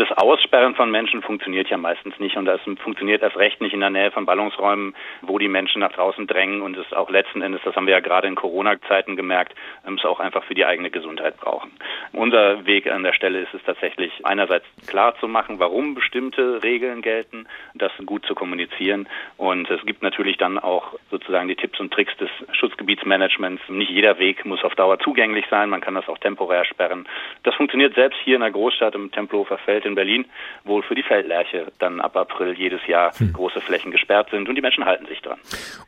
Das 0.00 0.10
Aussperren 0.12 0.74
von 0.74 0.90
Menschen 0.90 1.20
funktioniert 1.20 1.68
ja 1.68 1.76
meistens 1.76 2.18
nicht 2.18 2.38
und 2.38 2.46
das 2.46 2.62
funktioniert 2.82 3.20
erst 3.20 3.36
recht 3.36 3.60
nicht 3.60 3.74
in 3.74 3.80
der 3.80 3.90
Nähe 3.90 4.10
von 4.10 4.24
Ballungsräumen, 4.24 4.94
wo 5.20 5.38
die 5.38 5.46
Menschen 5.46 5.80
nach 5.80 5.92
draußen 5.92 6.26
drängen 6.26 6.62
und 6.62 6.74
es 6.78 6.90
auch 6.94 7.10
letzten 7.10 7.42
Endes, 7.42 7.60
das 7.66 7.76
haben 7.76 7.86
wir 7.86 7.92
ja 7.92 8.00
gerade 8.00 8.26
in 8.26 8.34
Corona-Zeiten 8.34 9.14
gemerkt, 9.14 9.54
es 9.84 10.04
auch 10.06 10.18
einfach 10.18 10.42
für 10.44 10.54
die 10.54 10.64
eigene 10.64 10.88
Gesundheit 10.88 11.36
brauchen. 11.36 11.72
Unser 12.14 12.64
Weg 12.64 12.90
an 12.90 13.02
der 13.02 13.12
Stelle 13.12 13.40
ist 13.40 13.52
es 13.52 13.62
tatsächlich 13.64 14.24
einerseits 14.24 14.64
klar 14.86 15.14
zu 15.20 15.28
machen, 15.28 15.58
warum 15.58 15.94
bestimmte 15.94 16.62
Regeln 16.62 17.02
gelten, 17.02 17.46
das 17.74 17.92
gut 18.06 18.24
zu 18.24 18.34
kommunizieren 18.34 19.06
und 19.36 19.70
es 19.70 19.84
gibt 19.84 20.02
natürlich 20.02 20.38
dann 20.38 20.58
auch 20.58 20.94
sozusagen 21.10 21.48
die 21.48 21.56
Tipps 21.56 21.78
und 21.78 21.92
Tricks 21.92 22.16
des 22.16 22.30
Schutzgebietsmanagements. 22.52 23.68
Nicht 23.68 23.90
jeder 23.90 24.18
Weg 24.18 24.46
muss 24.46 24.64
auf 24.64 24.74
Dauer 24.76 24.98
zugänglich 25.00 25.44
sein, 25.50 25.68
man 25.68 25.82
kann 25.82 25.94
das 25.94 26.08
auch 26.08 26.16
temporär 26.16 26.64
sperren. 26.64 27.06
Das 27.42 27.54
funktioniert 27.56 27.94
selbst 27.96 28.18
hier 28.24 28.36
in 28.36 28.40
der 28.40 28.50
Großstadt 28.50 28.94
im 28.94 29.12
Tempelhofer 29.12 29.58
Feld 29.58 29.84
in 29.90 29.94
Berlin, 29.94 30.24
wo 30.64 30.82
für 30.82 30.94
die 30.94 31.02
Feldlerche 31.02 31.70
dann 31.78 32.00
ab 32.00 32.16
April 32.16 32.54
jedes 32.56 32.80
Jahr 32.86 33.12
hm. 33.18 33.32
große 33.32 33.60
Flächen 33.60 33.90
gesperrt 33.90 34.28
sind 34.30 34.48
und 34.48 34.54
die 34.54 34.60
Menschen 34.60 34.84
halten 34.84 35.06
sich 35.06 35.20
dran. 35.20 35.38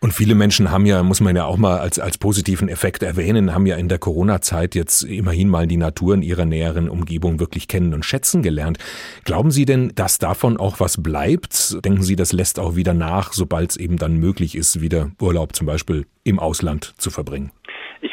Und 0.00 0.12
viele 0.12 0.34
Menschen 0.34 0.70
haben 0.70 0.86
ja, 0.86 1.02
muss 1.02 1.20
man 1.20 1.34
ja 1.34 1.46
auch 1.46 1.56
mal 1.56 1.78
als, 1.78 1.98
als 1.98 2.18
positiven 2.18 2.68
Effekt 2.68 3.02
erwähnen, 3.02 3.54
haben 3.54 3.66
ja 3.66 3.76
in 3.76 3.88
der 3.88 3.98
Corona-Zeit 3.98 4.74
jetzt 4.74 5.02
immerhin 5.02 5.48
mal 5.48 5.66
die 5.66 5.76
Natur 5.76 6.14
in 6.14 6.22
ihrer 6.22 6.44
näheren 6.44 6.88
Umgebung 6.88 7.40
wirklich 7.40 7.68
kennen 7.68 7.94
und 7.94 8.04
schätzen 8.04 8.42
gelernt. 8.42 8.78
Glauben 9.24 9.50
Sie 9.50 9.64
denn, 9.64 9.92
dass 9.94 10.18
davon 10.18 10.56
auch 10.56 10.80
was 10.80 11.02
bleibt? 11.02 11.84
Denken 11.84 12.02
Sie, 12.02 12.16
das 12.16 12.32
lässt 12.32 12.58
auch 12.58 12.76
wieder 12.76 12.94
nach, 12.94 13.32
sobald 13.32 13.70
es 13.70 13.76
eben 13.76 13.96
dann 13.96 14.16
möglich 14.16 14.54
ist, 14.54 14.80
wieder 14.80 15.10
Urlaub 15.20 15.54
zum 15.54 15.66
Beispiel 15.66 16.06
im 16.24 16.38
Ausland 16.38 16.94
zu 16.98 17.10
verbringen? 17.10 17.52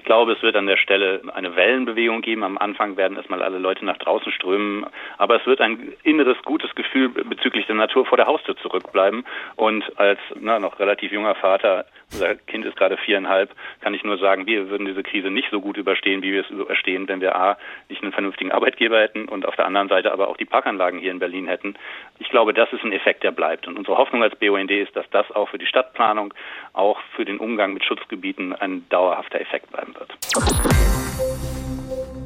Ich 0.09 0.11
glaube, 0.11 0.31
es 0.31 0.41
wird 0.41 0.55
an 0.55 0.65
der 0.65 0.77
Stelle 0.77 1.21
eine 1.35 1.55
Wellenbewegung 1.55 2.21
geben. 2.21 2.43
Am 2.43 2.57
Anfang 2.57 2.97
werden 2.97 3.15
erstmal 3.15 3.43
alle 3.43 3.59
Leute 3.59 3.85
nach 3.85 3.97
draußen 3.97 4.31
strömen, 4.31 4.87
aber 5.19 5.35
es 5.35 5.45
wird 5.45 5.61
ein 5.61 5.93
inneres 6.01 6.35
gutes 6.45 6.73
Gefühl 6.73 7.09
bezüglich 7.09 7.67
der 7.67 7.75
Natur 7.75 8.07
vor 8.07 8.17
der 8.17 8.25
Haustür 8.25 8.57
zurückbleiben. 8.57 9.23
Und 9.55 9.83
als 9.99 10.17
na, 10.39 10.57
noch 10.57 10.79
relativ 10.79 11.11
junger 11.11 11.35
Vater, 11.35 11.85
unser 12.11 12.33
Kind 12.33 12.65
ist 12.65 12.75
gerade 12.75 12.97
viereinhalb, 12.97 13.51
kann 13.81 13.93
ich 13.93 14.03
nur 14.03 14.17
sagen, 14.17 14.47
wir 14.47 14.71
würden 14.71 14.87
diese 14.87 15.03
Krise 15.03 15.29
nicht 15.29 15.51
so 15.51 15.61
gut 15.61 15.77
überstehen, 15.77 16.23
wie 16.23 16.33
wir 16.33 16.41
es 16.41 16.49
überstehen, 16.49 17.07
wenn 17.07 17.21
wir 17.21 17.35
A, 17.35 17.59
nicht 17.87 18.01
einen 18.01 18.11
vernünftigen 18.11 18.51
Arbeitgeber 18.51 18.99
hätten 18.99 19.29
und 19.29 19.45
auf 19.45 19.57
der 19.57 19.67
anderen 19.67 19.89
Seite 19.89 20.11
aber 20.11 20.27
auch 20.29 20.37
die 20.37 20.45
Parkanlagen 20.45 20.99
hier 20.99 21.11
in 21.11 21.19
Berlin 21.19 21.47
hätten. 21.47 21.75
Ich 22.17 22.29
glaube, 22.29 22.55
das 22.55 22.73
ist 22.73 22.83
ein 22.83 22.93
Effekt, 22.93 23.21
der 23.21 23.29
bleibt. 23.29 23.67
Und 23.67 23.77
unsere 23.77 23.99
Hoffnung 23.99 24.23
als 24.23 24.35
BUND 24.37 24.71
ist, 24.71 24.95
dass 24.95 25.07
das 25.11 25.29
auch 25.29 25.49
für 25.49 25.59
die 25.59 25.67
Stadtplanung, 25.67 26.33
auch 26.73 26.99
für 27.15 27.25
den 27.25 27.37
Umgang 27.37 27.73
mit 27.73 27.85
Schutzgebieten 27.85 28.53
ein 28.55 28.89
dauerhafter 28.89 29.39
Effekt 29.39 29.71
bleiben 29.71 29.93
wird. 29.99 30.09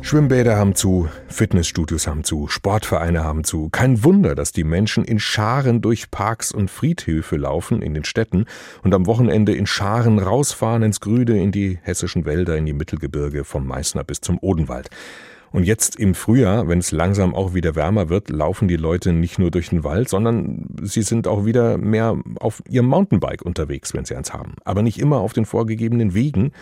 Schwimmbäder 0.02 0.58
haben 0.58 0.76
zu, 0.76 1.10
Fitnessstudios 1.28 2.08
haben 2.08 2.24
zu, 2.24 2.48
Sportvereine 2.48 3.24
haben 3.24 3.46
zu. 3.46 3.70
Kein 3.70 4.04
Wunder, 4.04 4.36
dass 4.36 4.52
die 4.52 4.66
Menschen 4.66 5.06
in 5.06 5.18
Scharen 5.18 5.82
durch 5.82 6.12
Parks 6.12 6.52
und 6.52 6.70
Friedhöfe 6.70 7.38
laufen 7.38 7.82
in 7.82 7.94
den 7.94 8.04
Städten 8.04 8.46
und 8.84 8.94
am 8.94 9.08
Wochenende 9.08 9.56
in 9.56 9.66
Scharen 9.66 10.20
rausfahren 10.20 10.84
ins 10.84 11.00
Grüne, 11.00 11.42
in 11.42 11.52
die 11.52 11.80
hessischen 11.82 12.26
Wälder, 12.26 12.58
in 12.58 12.66
die 12.66 12.74
Mittelgebirge 12.74 13.46
vom 13.46 13.66
Meißner 13.66 14.04
bis 14.04 14.20
zum 14.20 14.38
Odenwald. 14.40 14.90
Und 15.54 15.66
jetzt 15.66 15.98
im 15.98 16.16
Frühjahr, 16.16 16.68
wenn 16.68 16.80
es 16.80 16.92
langsam 16.92 17.36
auch 17.36 17.54
wieder 17.54 17.76
wärmer 17.76 18.10
wird, 18.10 18.32
laufen 18.32 18.68
die 18.68 18.76
Leute 18.76 19.14
nicht 19.14 19.38
nur 19.38 19.52
durch 19.52 19.70
den 19.70 19.84
Wald, 19.84 20.10
sondern 20.10 20.66
sie 20.82 21.04
sind 21.04 21.28
auch 21.28 21.46
wieder 21.46 21.78
mehr 21.78 22.18
auf 22.40 22.64
ihrem 22.68 22.88
Mountainbike 22.88 23.44
unterwegs, 23.44 23.94
wenn 23.94 24.04
sie 24.04 24.16
eins 24.16 24.34
haben. 24.34 24.56
Aber 24.66 24.82
nicht 24.82 24.98
immer 24.98 25.20
auf 25.20 25.32
den 25.32 25.46
vorgegebenen 25.46 26.16
Wegen, 26.16 26.54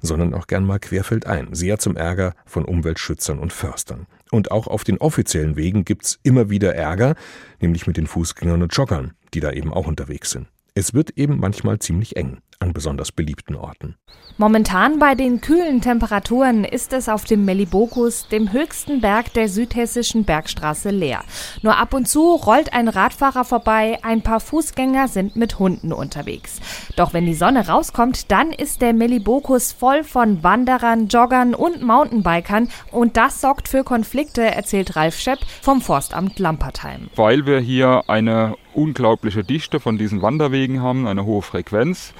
sondern 0.00 0.32
auch 0.32 0.46
gern 0.46 0.64
mal 0.64 0.78
querfeldein. 0.78 1.48
Sehr 1.52 1.78
zum 1.78 1.94
Ärger 1.94 2.34
von 2.46 2.64
Umweltschützern 2.64 3.38
und 3.38 3.52
Förstern. 3.52 4.06
Und 4.30 4.50
auch 4.50 4.66
auf 4.66 4.82
den 4.82 4.96
offiziellen 4.96 5.56
Wegen 5.56 5.84
gibt's 5.84 6.18
immer 6.22 6.48
wieder 6.48 6.74
Ärger, 6.74 7.16
nämlich 7.60 7.86
mit 7.86 7.98
den 7.98 8.06
Fußgängern 8.06 8.62
und 8.62 8.74
Joggern, 8.74 9.12
die 9.34 9.40
da 9.40 9.52
eben 9.52 9.74
auch 9.74 9.86
unterwegs 9.86 10.30
sind. 10.30 10.46
Es 10.74 10.94
wird 10.94 11.18
eben 11.18 11.38
manchmal 11.38 11.80
ziemlich 11.80 12.16
eng 12.16 12.38
an 12.60 12.72
besonders 12.72 13.12
beliebten 13.12 13.56
Orten. 13.56 13.96
Momentan 14.36 15.00
bei 15.00 15.16
den 15.16 15.40
kühlen 15.40 15.80
Temperaturen 15.80 16.64
ist 16.64 16.92
es 16.92 17.08
auf 17.08 17.24
dem 17.24 17.44
Melibokus, 17.44 18.28
dem 18.28 18.52
höchsten 18.52 19.00
Berg 19.00 19.32
der 19.32 19.48
südhessischen 19.48 20.24
Bergstraße, 20.24 20.90
leer. 20.90 21.24
Nur 21.62 21.76
ab 21.76 21.92
und 21.92 22.06
zu 22.06 22.36
rollt 22.36 22.72
ein 22.72 22.86
Radfahrer 22.88 23.44
vorbei, 23.44 23.98
ein 24.02 24.22
paar 24.22 24.38
Fußgänger 24.38 25.08
sind 25.08 25.34
mit 25.34 25.58
Hunden 25.58 25.92
unterwegs. 25.92 26.60
Doch 26.94 27.12
wenn 27.14 27.26
die 27.26 27.34
Sonne 27.34 27.66
rauskommt, 27.66 28.30
dann 28.30 28.52
ist 28.52 28.80
der 28.80 28.92
Melibokus 28.92 29.72
voll 29.72 30.04
von 30.04 30.44
Wanderern, 30.44 31.08
Joggern 31.08 31.54
und 31.54 31.82
Mountainbikern 31.82 32.68
und 32.92 33.16
das 33.16 33.40
sorgt 33.40 33.68
für 33.68 33.82
Konflikte, 33.82 34.42
erzählt 34.42 34.94
Ralf 34.94 35.18
Schepp 35.18 35.40
vom 35.62 35.80
Forstamt 35.80 36.38
Lampertheim. 36.38 37.10
Weil 37.16 37.44
wir 37.44 37.58
hier 37.58 38.04
eine 38.06 38.54
unglaubliche 38.74 39.42
Dichte 39.42 39.80
von 39.80 39.98
diesen 39.98 40.22
Wanderwegen 40.22 40.80
haben, 40.80 41.08
eine 41.08 41.24
hohe 41.24 41.42
Frequenz 41.42 42.14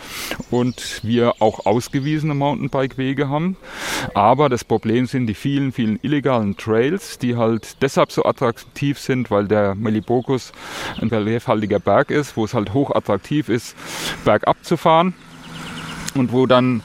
und 0.50 1.00
wir 1.02 1.34
auch 1.40 1.66
ausgewiesene 1.66 2.34
Mountainbike-Wege 2.34 3.28
haben. 3.28 3.56
Aber 4.14 4.48
das 4.48 4.64
Problem 4.64 5.06
sind 5.06 5.26
die 5.26 5.34
vielen, 5.34 5.72
vielen 5.72 5.98
illegalen 6.02 6.56
Trails, 6.56 7.18
die 7.18 7.36
halt 7.36 7.82
deshalb 7.82 8.12
so 8.12 8.24
attraktiv 8.24 8.98
sind, 8.98 9.30
weil 9.30 9.48
der 9.48 9.74
Melibokus 9.74 10.52
ein 11.00 11.08
reliefhaltiger 11.08 11.80
Berg 11.80 12.10
ist, 12.10 12.36
wo 12.36 12.44
es 12.44 12.54
halt 12.54 12.72
hoch 12.74 12.94
attraktiv 12.94 13.48
ist, 13.48 13.76
bergab 14.24 14.64
zu 14.64 14.76
fahren 14.76 15.14
und 16.14 16.32
wo 16.32 16.46
dann 16.46 16.82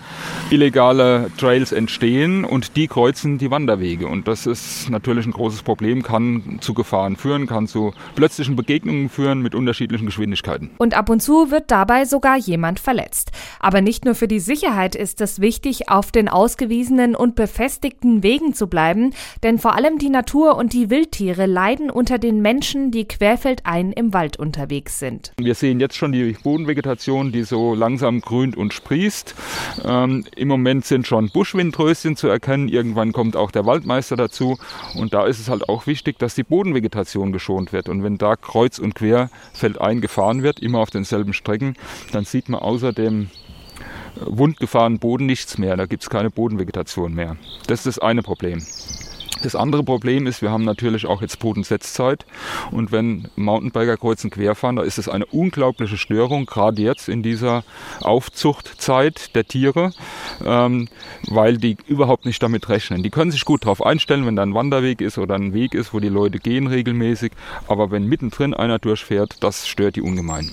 illegale 0.50 1.32
Trails 1.38 1.72
entstehen 1.72 2.46
und 2.46 2.76
die 2.76 2.88
kreuzen 2.88 3.38
die 3.38 3.50
Wanderwege. 3.50 4.08
Und 4.08 4.28
das 4.28 4.46
ist 4.46 4.90
natürlich 4.90 5.26
ein 5.26 5.32
großes 5.32 5.64
Problem, 5.64 6.04
kann 6.04 6.60
zu 6.62 6.74
Gefahren 6.74 7.16
führen, 7.16 7.48
kann 7.48 7.68
zu 7.68 7.94
plötzlichen 8.16 8.56
Begegnungen 8.56 9.10
führen 9.10 9.42
mit 9.42 9.56
unterschiedlichen 9.56 10.06
Geschwindigkeiten. 10.06 10.72
Und 10.78 10.96
ab 10.96 11.10
und 11.10 11.22
zu 11.22 11.50
wird 11.52 11.72
dabei 11.72 12.06
sogar 12.06 12.38
jemand 12.38 12.80
verletzt. 12.80 13.32
Aber 13.60 13.82
nicht 13.82 14.06
nur 14.06 14.16
für 14.16 14.28
die 14.28 14.40
Sicherheit 14.40 14.96
ist 14.96 15.22
es 15.22 15.42
wichtig, 15.42 15.90
auf 15.90 16.12
den 16.12 16.30
ausgewiesenen 16.30 17.16
und 17.16 17.36
befestigten 17.36 18.24
Wegen 18.24 18.54
zu 18.54 18.68
bleiben, 18.68 19.14
denn 19.42 19.58
vor 19.58 19.76
allem 19.76 19.98
die 19.98 20.10
Natur 20.10 20.56
und 20.56 20.74
die 20.74 20.90
Wildtiere 20.90 21.46
leiden 21.46 21.90
unter 21.90 22.20
den 22.20 22.42
Menschen, 22.42 22.92
die 22.92 23.06
querfeldein 23.08 23.92
im 23.92 24.14
Wald 24.14 24.38
unterwegs 24.38 25.00
sind. 25.00 25.34
Wir 25.38 25.56
sehen 25.56 25.80
jetzt 25.80 25.96
schon 25.96 26.12
die 26.12 26.36
Bodenvegetation, 26.44 27.32
die 27.32 27.44
so 27.44 27.74
langsam 27.74 28.22
grünt 28.22 28.56
und 28.56 28.74
sprießt. 28.74 29.36
Ähm, 29.86 30.26
Im 30.36 30.48
Moment 30.48 30.86
sind 30.86 31.08
schon 31.08 31.30
Buschwindröschen 31.30 32.16
zu 32.16 32.28
erkennen. 32.28 32.68
Irgendwann 32.68 33.14
kommt 33.14 33.36
auch 33.36 33.52
der 33.52 33.66
Waldmeister 33.66 34.16
dazu. 34.16 34.58
Und 34.96 35.14
da 35.14 35.26
ist 35.26 35.40
es 35.40 35.50
halt 35.50 35.70
auch 35.70 35.88
wichtig, 35.88 36.20
dass 36.20 36.36
die 36.36 36.44
Bodenvegetation 36.44 37.32
geschont 37.32 37.74
wird. 37.74 37.90
Und 37.90 38.04
wenn 38.04 38.18
da 38.18 38.36
kreuz 38.36 38.80
und 38.80 38.96
quer 38.96 39.30
feldein 39.54 40.02
gefahren 40.02 40.44
wird, 40.44 40.60
immer 40.60 40.80
auf 40.80 40.90
denselben 40.90 41.34
Strecken, 41.34 41.76
dann 42.12 42.26
sieht 42.26 42.50
man 42.50 42.62
außer 42.62 42.94
dem 42.94 43.30
wundgefahrenen 44.26 45.00
Boden 45.00 45.26
nichts 45.26 45.58
mehr. 45.58 45.76
Da 45.78 45.86
gibt 45.86 46.04
es 46.04 46.10
keine 46.10 46.30
Bodenvegetation 46.30 47.14
mehr. 47.14 47.38
Das 47.68 47.80
ist 47.80 47.98
das 47.98 48.00
eine 48.00 48.22
Problem. 48.22 48.64
Das 49.42 49.56
andere 49.56 49.84
Problem 49.84 50.28
ist, 50.28 50.42
wir 50.42 50.52
haben 50.52 50.64
natürlich 50.64 51.06
auch 51.06 51.22
jetzt 51.22 51.40
Bodensetzzeit 51.40 52.26
und 52.72 52.92
wenn 52.92 53.28
Mountainbiker 53.36 53.98
kreuzen 53.98 54.30
quer 54.30 54.56
da 54.56 54.82
ist 54.84 54.98
es 54.98 55.10
eine 55.10 55.26
unglaubliche 55.26 55.98
Störung, 55.98 56.46
gerade 56.46 56.82
jetzt 56.82 57.10
in 57.10 57.24
dieser 57.24 57.64
Aufzuchtzeit 58.02 59.36
der 59.36 59.46
Tiere, 59.46 59.92
ähm, 60.46 60.88
weil 61.28 61.58
die 61.58 61.78
überhaupt 61.88 62.26
nicht 62.26 62.42
damit 62.42 62.70
rechnen. 62.70 63.04
Die 63.04 63.10
können 63.10 63.32
sich 63.32 63.46
gut 63.46 63.64
darauf 63.66 63.86
einstellen, 63.86 64.26
wenn 64.26 64.36
da 64.36 64.44
ein 64.44 64.54
Wanderweg 64.54 65.02
ist 65.02 65.18
oder 65.18 65.36
ein 65.36 65.54
Weg 65.54 65.74
ist, 65.74 65.94
wo 65.94 66.00
die 66.00 66.10
Leute 66.10 66.40
gehen 66.40 66.68
regelmäßig, 66.68 67.34
aber 67.68 67.92
wenn 67.92 68.06
mittendrin 68.06 68.54
einer 68.54 68.80
durchfährt, 68.80 69.38
das 69.42 69.68
stört 69.68 69.96
die 69.96 70.02
ungemein. 70.02 70.50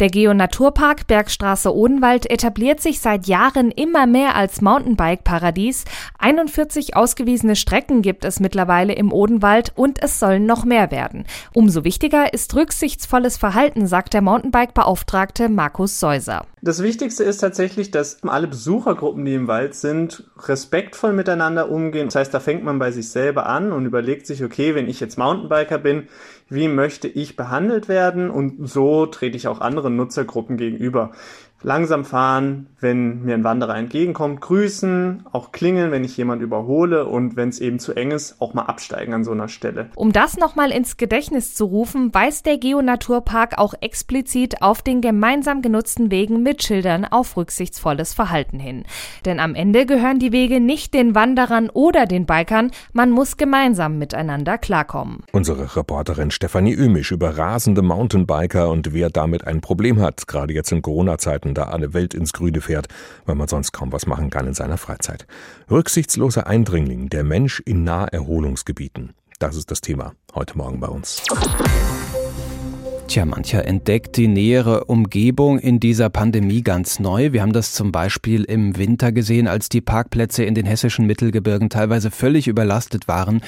Der 0.00 0.08
Geo-Naturpark 0.08 1.06
Bergstraße 1.06 1.72
Odenwald 1.72 2.28
etabliert 2.28 2.80
sich 2.80 2.98
seit 2.98 3.28
Jahren 3.28 3.70
immer 3.70 4.06
mehr 4.06 4.34
als 4.34 4.60
Mountainbike-Paradies. 4.60 5.84
41 6.18 6.96
ausgewiesene 6.96 7.54
Strecken 7.54 8.02
gibt 8.02 8.24
es 8.24 8.40
mittlerweile 8.40 8.94
im 8.94 9.12
Odenwald 9.12 9.72
und 9.76 10.02
es 10.02 10.18
sollen 10.18 10.46
noch 10.46 10.64
mehr 10.64 10.90
werden. 10.90 11.26
Umso 11.52 11.84
wichtiger 11.84 12.32
ist 12.34 12.56
rücksichtsvolles 12.56 13.36
Verhalten, 13.36 13.86
sagt 13.86 14.14
der 14.14 14.22
Mountainbike-Beauftragte 14.22 15.48
Markus 15.48 16.00
Seuser. 16.00 16.44
Das 16.60 16.82
Wichtigste 16.82 17.22
ist 17.24 17.38
tatsächlich, 17.38 17.90
dass 17.90 18.22
alle 18.24 18.48
Besuchergruppen, 18.48 19.24
die 19.24 19.34
im 19.34 19.48
Wald 19.48 19.74
sind, 19.74 20.24
respektvoll 20.38 21.12
miteinander 21.12 21.70
umgehen. 21.70 22.06
Das 22.06 22.16
heißt, 22.16 22.34
da 22.34 22.40
fängt 22.40 22.64
man 22.64 22.78
bei 22.78 22.90
sich 22.90 23.10
selber 23.10 23.46
an 23.46 23.70
und 23.70 23.84
überlegt 23.84 24.26
sich, 24.26 24.42
okay, 24.42 24.74
wenn 24.74 24.88
ich 24.88 24.98
jetzt 24.98 25.18
Mountainbiker 25.18 25.76
bin, 25.78 26.08
wie 26.48 26.68
möchte 26.68 27.08
ich 27.08 27.36
behandelt 27.36 27.88
werden? 27.88 28.30
Und 28.30 28.68
so 28.68 29.06
trete 29.06 29.36
ich 29.36 29.48
auch 29.48 29.60
anderen 29.60 29.96
Nutzergruppen 29.96 30.56
gegenüber 30.56 31.12
langsam 31.64 32.04
fahren, 32.04 32.66
wenn 32.80 33.22
mir 33.22 33.34
ein 33.34 33.44
Wanderer 33.44 33.76
entgegenkommt, 33.76 34.40
grüßen, 34.42 35.24
auch 35.32 35.52
klingeln, 35.52 35.90
wenn 35.90 36.04
ich 36.04 36.16
jemand 36.16 36.42
überhole 36.42 37.06
und 37.06 37.36
wenn 37.36 37.48
es 37.48 37.60
eben 37.60 37.78
zu 37.78 37.94
eng 37.94 38.10
ist, 38.10 38.40
auch 38.40 38.54
mal 38.54 38.64
absteigen 38.64 39.14
an 39.14 39.24
so 39.24 39.32
einer 39.32 39.48
Stelle. 39.48 39.88
Um 39.96 40.12
das 40.12 40.36
nochmal 40.36 40.70
ins 40.70 40.96
Gedächtnis 40.96 41.54
zu 41.54 41.64
rufen, 41.64 42.12
weist 42.14 42.46
der 42.46 42.58
Geonaturpark 42.58 43.58
auch 43.58 43.74
explizit 43.80 44.60
auf 44.62 44.82
den 44.82 45.00
gemeinsam 45.00 45.62
genutzten 45.62 46.10
Wegen 46.10 46.42
mit 46.42 46.62
Schildern 46.62 47.06
auf 47.06 47.36
rücksichtsvolles 47.36 48.12
Verhalten 48.12 48.58
hin. 48.58 48.84
Denn 49.24 49.40
am 49.40 49.54
Ende 49.54 49.86
gehören 49.86 50.18
die 50.18 50.32
Wege 50.32 50.60
nicht 50.60 50.92
den 50.92 51.14
Wanderern 51.14 51.70
oder 51.70 52.04
den 52.04 52.26
Bikern, 52.26 52.70
man 52.92 53.10
muss 53.10 53.38
gemeinsam 53.38 53.98
miteinander 53.98 54.58
klarkommen. 54.58 55.22
Unsere 55.32 55.76
Reporterin 55.76 56.30
Stefanie 56.30 56.74
Ömisch 56.74 57.10
über 57.10 57.38
rasende 57.38 57.80
Mountainbiker 57.80 58.70
und 58.70 58.92
wer 58.92 59.08
damit 59.08 59.46
ein 59.46 59.62
Problem 59.62 60.00
hat, 60.00 60.26
gerade 60.26 60.52
jetzt 60.52 60.70
in 60.70 60.82
Corona-Zeiten 60.82 61.53
da 61.54 61.64
alle 61.64 61.94
Welt 61.94 62.14
ins 62.14 62.32
Grüne 62.32 62.60
fährt, 62.60 62.88
weil 63.24 63.34
man 63.34 63.48
sonst 63.48 63.72
kaum 63.72 63.92
was 63.92 64.06
machen 64.06 64.30
kann 64.30 64.46
in 64.46 64.54
seiner 64.54 64.78
Freizeit. 64.78 65.26
Rücksichtsloser 65.70 66.46
Eindringling, 66.46 67.08
der 67.08 67.24
Mensch 67.24 67.60
in 67.64 67.84
Naherholungsgebieten. 67.84 69.14
Das 69.38 69.56
ist 69.56 69.70
das 69.70 69.80
Thema 69.80 70.14
heute 70.34 70.56
Morgen 70.56 70.80
bei 70.80 70.88
uns. 70.88 71.22
Tja, 73.14 73.26
mancher 73.26 73.64
entdeckt 73.64 74.16
die 74.16 74.26
nähere 74.26 74.86
Umgebung 74.86 75.60
in 75.60 75.78
dieser 75.78 76.10
Pandemie 76.10 76.62
ganz 76.62 76.98
neu. 76.98 77.32
Wir 77.32 77.42
haben 77.42 77.52
das 77.52 77.72
zum 77.72 77.92
Beispiel 77.92 78.42
im 78.42 78.76
Winter 78.76 79.12
gesehen, 79.12 79.46
als 79.46 79.68
die 79.68 79.80
Parkplätze 79.80 80.42
in 80.42 80.56
den 80.56 80.66
hessischen 80.66 81.06
Mittelgebirgen 81.06 81.70
teilweise 81.70 82.10
völlig 82.10 82.48
überlastet 82.48 83.06
waren. 83.06 83.40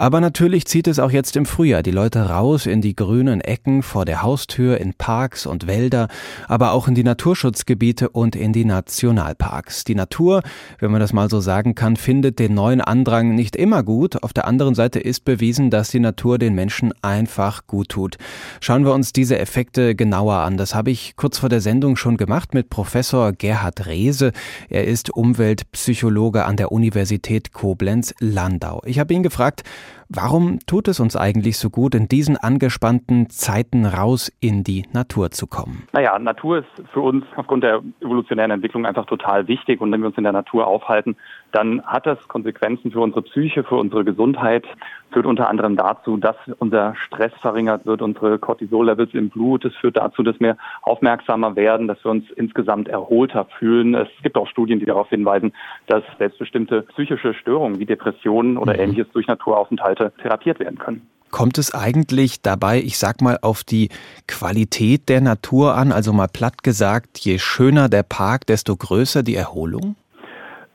Aber 0.00 0.20
natürlich 0.20 0.66
zieht 0.66 0.86
es 0.86 1.00
auch 1.00 1.10
jetzt 1.10 1.34
im 1.34 1.46
Frühjahr 1.46 1.82
die 1.82 1.90
Leute 1.90 2.28
raus 2.28 2.66
in 2.66 2.80
die 2.80 2.94
grünen 2.94 3.40
Ecken 3.40 3.82
vor 3.82 4.04
der 4.04 4.22
Haustür, 4.22 4.78
in 4.78 4.94
Parks 4.94 5.46
und 5.46 5.66
Wälder, 5.66 6.06
aber 6.46 6.70
auch 6.70 6.86
in 6.86 6.94
die 6.94 7.02
Naturschutzgebiete 7.02 8.10
und 8.10 8.36
in 8.36 8.52
die 8.52 8.64
Nationalparks. 8.64 9.82
Die 9.82 9.96
Natur, 9.96 10.44
wenn 10.78 10.92
man 10.92 11.00
das 11.00 11.12
mal 11.12 11.28
so 11.28 11.40
sagen 11.40 11.74
kann, 11.74 11.96
findet 11.96 12.38
den 12.38 12.54
neuen 12.54 12.80
Andrang 12.80 13.34
nicht 13.34 13.56
immer 13.56 13.82
gut. 13.82 14.22
Auf 14.22 14.32
der 14.32 14.46
anderen 14.46 14.76
Seite 14.76 15.00
ist 15.00 15.24
bewiesen, 15.24 15.70
dass 15.70 15.90
die 15.90 15.98
Natur 15.98 16.38
den 16.38 16.54
Menschen 16.54 16.94
einfach 17.02 17.66
gut 17.66 17.88
tut. 17.88 18.18
Schauen 18.60 18.84
wir 18.84 18.94
uns 18.94 19.07
diese 19.12 19.38
Effekte 19.38 19.94
genauer 19.94 20.36
an. 20.36 20.56
Das 20.56 20.74
habe 20.74 20.90
ich 20.90 21.16
kurz 21.16 21.38
vor 21.38 21.48
der 21.48 21.60
Sendung 21.60 21.96
schon 21.96 22.16
gemacht 22.16 22.54
mit 22.54 22.70
Professor 22.70 23.32
Gerhard 23.32 23.86
Rehse. 23.86 24.32
Er 24.68 24.84
ist 24.84 25.10
Umweltpsychologe 25.10 26.44
an 26.44 26.56
der 26.56 26.72
Universität 26.72 27.52
Koblenz-Landau. 27.52 28.82
Ich 28.84 28.98
habe 28.98 29.14
ihn 29.14 29.22
gefragt, 29.22 29.64
Warum 30.10 30.58
tut 30.66 30.88
es 30.88 31.00
uns 31.00 31.16
eigentlich 31.16 31.58
so 31.58 31.68
gut, 31.68 31.94
in 31.94 32.08
diesen 32.08 32.38
angespannten 32.38 33.28
Zeiten 33.28 33.84
raus 33.84 34.32
in 34.40 34.64
die 34.64 34.86
Natur 34.94 35.32
zu 35.32 35.46
kommen? 35.46 35.86
Naja, 35.92 36.18
Natur 36.18 36.60
ist 36.60 36.88
für 36.94 37.00
uns 37.00 37.26
aufgrund 37.36 37.62
der 37.62 37.82
evolutionären 38.00 38.50
Entwicklung 38.50 38.86
einfach 38.86 39.04
total 39.04 39.48
wichtig. 39.48 39.82
Und 39.82 39.92
wenn 39.92 40.00
wir 40.00 40.06
uns 40.06 40.16
in 40.16 40.24
der 40.24 40.32
Natur 40.32 40.66
aufhalten, 40.66 41.16
dann 41.52 41.82
hat 41.82 42.06
das 42.06 42.18
Konsequenzen 42.28 42.90
für 42.90 43.00
unsere 43.00 43.22
Psyche, 43.22 43.64
für 43.64 43.76
unsere 43.76 44.04
Gesundheit, 44.04 44.66
führt 45.10 45.26
unter 45.26 45.48
anderem 45.48 45.76
dazu, 45.76 46.16
dass 46.16 46.36
unser 46.58 46.94
Stress 47.06 47.32
verringert 47.40 47.86
wird, 47.86 48.02
unsere 48.02 48.38
Cortisol-Levels 48.38 49.14
im 49.14 49.30
Blut. 49.30 49.64
Es 49.64 49.74
führt 49.76 49.96
dazu, 49.96 50.22
dass 50.22 50.38
wir 50.40 50.56
aufmerksamer 50.82 51.56
werden, 51.56 51.88
dass 51.88 52.02
wir 52.04 52.10
uns 52.10 52.30
insgesamt 52.36 52.88
erholter 52.88 53.46
fühlen. 53.58 53.94
Es 53.94 54.08
gibt 54.22 54.36
auch 54.36 54.48
Studien, 54.48 54.78
die 54.78 54.86
darauf 54.86 55.08
hinweisen, 55.08 55.52
dass 55.86 56.02
selbstbestimmte 56.18 56.82
psychische 56.82 57.32
Störungen 57.34 57.78
wie 57.78 57.86
Depressionen 57.86 58.58
oder 58.58 58.74
mhm. 58.74 58.80
ähnliches 58.80 59.06
durch 59.12 59.26
Naturaufenthalte 59.26 60.12
therapiert 60.20 60.60
werden 60.60 60.78
können. 60.78 61.08
Kommt 61.30 61.58
es 61.58 61.74
eigentlich 61.74 62.40
dabei, 62.40 62.78
ich 62.78 62.96
sag 62.96 63.20
mal, 63.20 63.38
auf 63.42 63.62
die 63.62 63.90
Qualität 64.26 65.08
der 65.10 65.20
Natur 65.20 65.74
an? 65.74 65.92
Also 65.92 66.12
mal 66.12 66.28
platt 66.28 66.62
gesagt, 66.62 67.18
je 67.18 67.38
schöner 67.38 67.88
der 67.90 68.02
Park, 68.02 68.46
desto 68.46 68.74
größer 68.74 69.22
die 69.22 69.34
Erholung? 69.34 69.96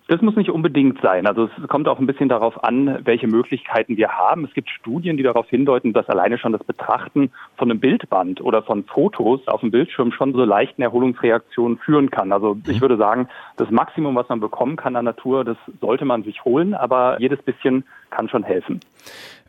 Das 0.08 0.22
muss 0.22 0.36
nicht 0.36 0.50
unbedingt 0.50 1.02
sein. 1.02 1.26
Also 1.26 1.50
es 1.62 1.68
kommt 1.70 1.88
auch 1.88 1.98
ein 1.98 2.08
bisschen 2.08 2.28
darauf 2.28 2.64
an, 2.64 3.00
welche 3.06 3.28
Möglichkeiten 3.28 3.96
wir 3.96 4.10
haben. 4.10 4.44
Es 4.44 4.54
gibt 4.54 4.70
Studien, 4.70 5.16
die 5.16 5.24
darauf 5.24 5.50
hindeuten, 5.50 5.94
dass 5.94 6.10
alleine 6.10 6.38
schon 6.38 6.52
das 6.52 6.64
Betrachten 6.64 7.32
von 7.56 7.72
einem 7.72 7.80
Bildband 7.80 8.42
oder 8.42 8.64
von 8.64 8.84
Fotos 8.84 9.48
auf 9.48 9.62
dem 9.62 9.72
Bildschirm 9.72 10.12
schon 10.12 10.34
so 10.34 10.44
leichten 10.44 10.82
Erholungsreaktionen 10.82 11.78
führen 11.78 12.10
kann. 12.12 12.34
Also 12.34 12.58
ich 12.68 12.82
würde 12.82 12.98
sagen, 12.98 13.30
das 13.56 13.72
Maximum, 13.72 14.16
was 14.16 14.28
man 14.28 14.42
bekommen 14.42 14.76
kann 14.76 14.98
an 14.98 15.06
Natur, 15.06 15.46
das 15.46 15.58
sollte 15.80 16.04
man 16.04 16.24
sich 16.24 16.44
holen, 16.44 16.74
aber 16.74 17.18
jedes 17.20 17.42
bisschen 17.42 17.86
kann 18.10 18.28
schon 18.28 18.44
helfen. 18.44 18.82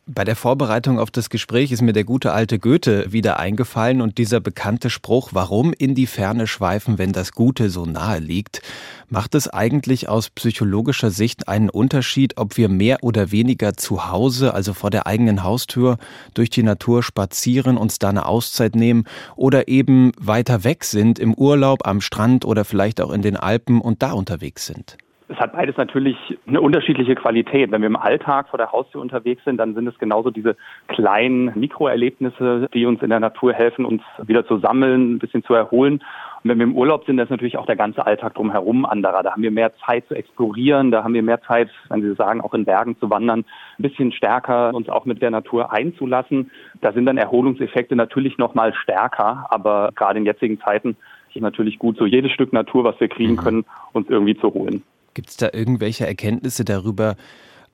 Bei 0.07 0.25
der 0.25 0.37
Vorbereitung 0.37 0.99
auf 0.99 1.11
das 1.11 1.31
Gespräch 1.31 1.73
ist 1.73 1.81
mir 1.81 1.95
der 1.95 2.05
gute 2.05 2.33
alte 2.33 2.59
Goethe 2.59 3.11
wieder 3.11 3.39
eingefallen 3.41 4.03
und 4.03 4.19
dieser 4.19 4.39
bekannte 4.39 4.91
Spruch, 4.91 5.31
warum 5.33 5.73
in 5.73 5.95
die 5.95 6.07
Ferne 6.07 6.47
schweifen, 6.47 6.99
wenn 6.99 7.13
das 7.13 7.33
Gute 7.33 7.71
so 7.71 7.87
nahe 7.87 8.19
liegt. 8.19 8.61
Macht 9.09 9.35
es 9.35 9.49
eigentlich 9.49 10.11
aus 10.11 10.29
psychologischer 10.29 11.11
Sicht 11.11 11.49
einen 11.49 11.71
Unterschied, 11.71 12.37
ob 12.37 12.59
wir 12.59 12.69
mehr 12.69 12.99
oder 13.01 13.33
weniger 13.33 13.79
zu 13.79 14.11
Hause, 14.11 14.53
also 14.53 14.75
vor 14.75 14.91
der 14.91 15.07
eigenen 15.07 15.43
Haustür, 15.43 15.97
durch 16.35 16.51
die 16.51 16.63
Natur 16.63 17.03
spazieren, 17.03 17.79
uns 17.79 17.99
da 17.99 18.11
eine 18.11 18.27
Auszeit 18.27 18.77
nehmen 18.77 19.05
oder 19.37 19.69
eben 19.69 20.13
weiter 20.21 20.65
weg 20.65 20.85
sind, 20.85 21.19
im 21.19 21.33
Urlaub, 21.33 21.87
am 21.87 22.03
Strand 22.03 22.45
oder 22.45 22.67
vielleicht 22.67 23.01
auch 23.01 23.11
in 23.11 23.23
den 23.23 23.39
Alpen 23.39 23.81
und 23.81 24.03
da 24.03 24.13
unterwegs 24.13 24.67
sind? 24.67 24.99
Es 25.27 25.39
hat 25.39 25.53
beides 25.55 25.79
natürlich 25.79 26.17
eine 26.47 26.61
unterschiedliche 26.61 27.15
Qualität. 27.15 27.71
Wenn 27.71 27.81
wir 27.81 27.87
im 27.87 27.97
Alltag 27.97 28.49
vor 28.51 28.59
der 28.59 28.73
Haustür 28.73 29.01
unterwegs 29.01 29.43
sind, 29.45 29.57
dann 29.57 29.75
sind 29.75 29.87
es 29.87 29.99
genauso 29.99 30.31
diese 30.31 30.55
kleinen 30.89 31.59
Mikroerlebnisse, 31.59 32.69
die 32.75 32.85
uns 32.85 33.01
in 33.01 33.09
der 33.09 33.21
Natur 33.21 33.55
helfen, 33.55 33.87
uns 33.87 34.03
wieder 34.23 34.47
zu 34.47 34.59
sammeln, 34.59 35.15
ein 35.15 35.19
bisschen 35.19 35.43
zu 35.43 35.55
erholen. 35.55 36.03
Und 36.43 36.51
wenn 36.51 36.59
wir 36.59 36.65
im 36.65 36.77
Urlaub 36.77 37.07
sind, 37.07 37.17
dann 37.17 37.25
ist 37.25 37.31
natürlich 37.31 37.57
auch 37.57 37.65
der 37.65 37.77
ganze 37.77 38.07
Alltag 38.07 38.35
drumherum 38.35 38.85
anderer. 38.85 39.23
Da 39.23 39.33
haben 39.33 39.43
wir 39.43 39.51
mehr 39.51 39.73
Zeit 39.87 40.07
zu 40.09 40.15
explorieren, 40.15 40.91
da 40.91 41.03
haben 41.03 41.15
wir 41.15 41.23
mehr 41.23 41.41
Zeit, 41.41 41.71
wenn 41.89 42.03
Sie 42.03 42.15
sagen, 42.17 42.43
auch 42.43 42.53
in 42.53 42.67
Bergen 42.67 42.99
zu 42.99 43.09
wandern, 43.09 43.47
ein 43.79 43.83
bisschen 43.83 44.13
stärker 44.13 44.75
uns 44.75 44.91
auch 44.91 45.07
mit 45.07 45.23
der 45.23 45.31
Natur 45.31 45.73
einzulassen. 45.73 46.51
Da 46.83 46.93
sind 46.93 47.07
dann 47.07 47.17
Erholungseffekte 47.17 47.97
natürlich 47.97 48.37
noch 48.37 48.55
mal 48.55 48.75
stärker, 48.75 49.47
aber 49.49 49.91
gerade 49.95 50.19
in 50.19 50.27
jetzigen 50.27 50.61
Zeiten 50.61 50.99
ist 51.31 51.37
es 51.37 51.41
natürlich 51.41 51.79
gut, 51.79 51.97
so 51.97 52.05
jedes 52.05 52.31
Stück 52.33 52.53
Natur, 52.53 52.85
was 52.85 53.01
wir 53.01 53.09
kriegen 53.09 53.33
mhm. 53.33 53.39
können, 53.39 53.65
uns 53.95 54.11
irgendwie 54.11 54.37
zu 54.37 54.53
holen. 54.53 54.83
Gibt 55.15 55.31
es 55.31 55.37
da 55.37 55.49
irgendwelche 55.53 56.07
Erkenntnisse 56.07 56.65
darüber, 56.65 57.17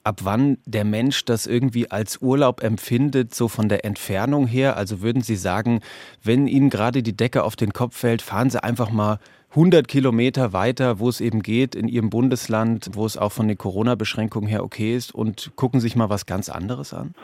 ab 0.04 0.20
wann 0.22 0.58
der 0.64 0.84
Mensch 0.84 1.24
das 1.24 1.46
irgendwie 1.46 1.90
als 1.90 2.22
Urlaub 2.22 2.62
empfindet, 2.62 3.34
so 3.34 3.48
von 3.48 3.68
der 3.68 3.84
Entfernung 3.84 4.46
her? 4.46 4.76
Also 4.76 5.02
würden 5.02 5.22
Sie 5.22 5.36
sagen, 5.36 5.80
wenn 6.22 6.46
Ihnen 6.46 6.70
gerade 6.70 7.02
die 7.02 7.16
Decke 7.16 7.44
auf 7.44 7.56
den 7.56 7.72
Kopf 7.72 7.96
fällt, 7.96 8.22
fahren 8.22 8.50
Sie 8.50 8.62
einfach 8.62 8.90
mal 8.90 9.18
100 9.50 9.88
Kilometer 9.88 10.52
weiter, 10.52 11.00
wo 11.00 11.08
es 11.08 11.20
eben 11.20 11.42
geht, 11.42 11.74
in 11.74 11.88
Ihrem 11.88 12.08
Bundesland, 12.08 12.90
wo 12.92 13.04
es 13.04 13.16
auch 13.16 13.32
von 13.32 13.48
den 13.48 13.58
Corona-Beschränkungen 13.58 14.48
her 14.48 14.62
okay 14.62 14.94
ist 14.94 15.12
und 15.12 15.52
gucken 15.56 15.80
sich 15.80 15.96
mal 15.96 16.08
was 16.08 16.24
ganz 16.24 16.48
anderes 16.48 16.94
an? 16.94 17.14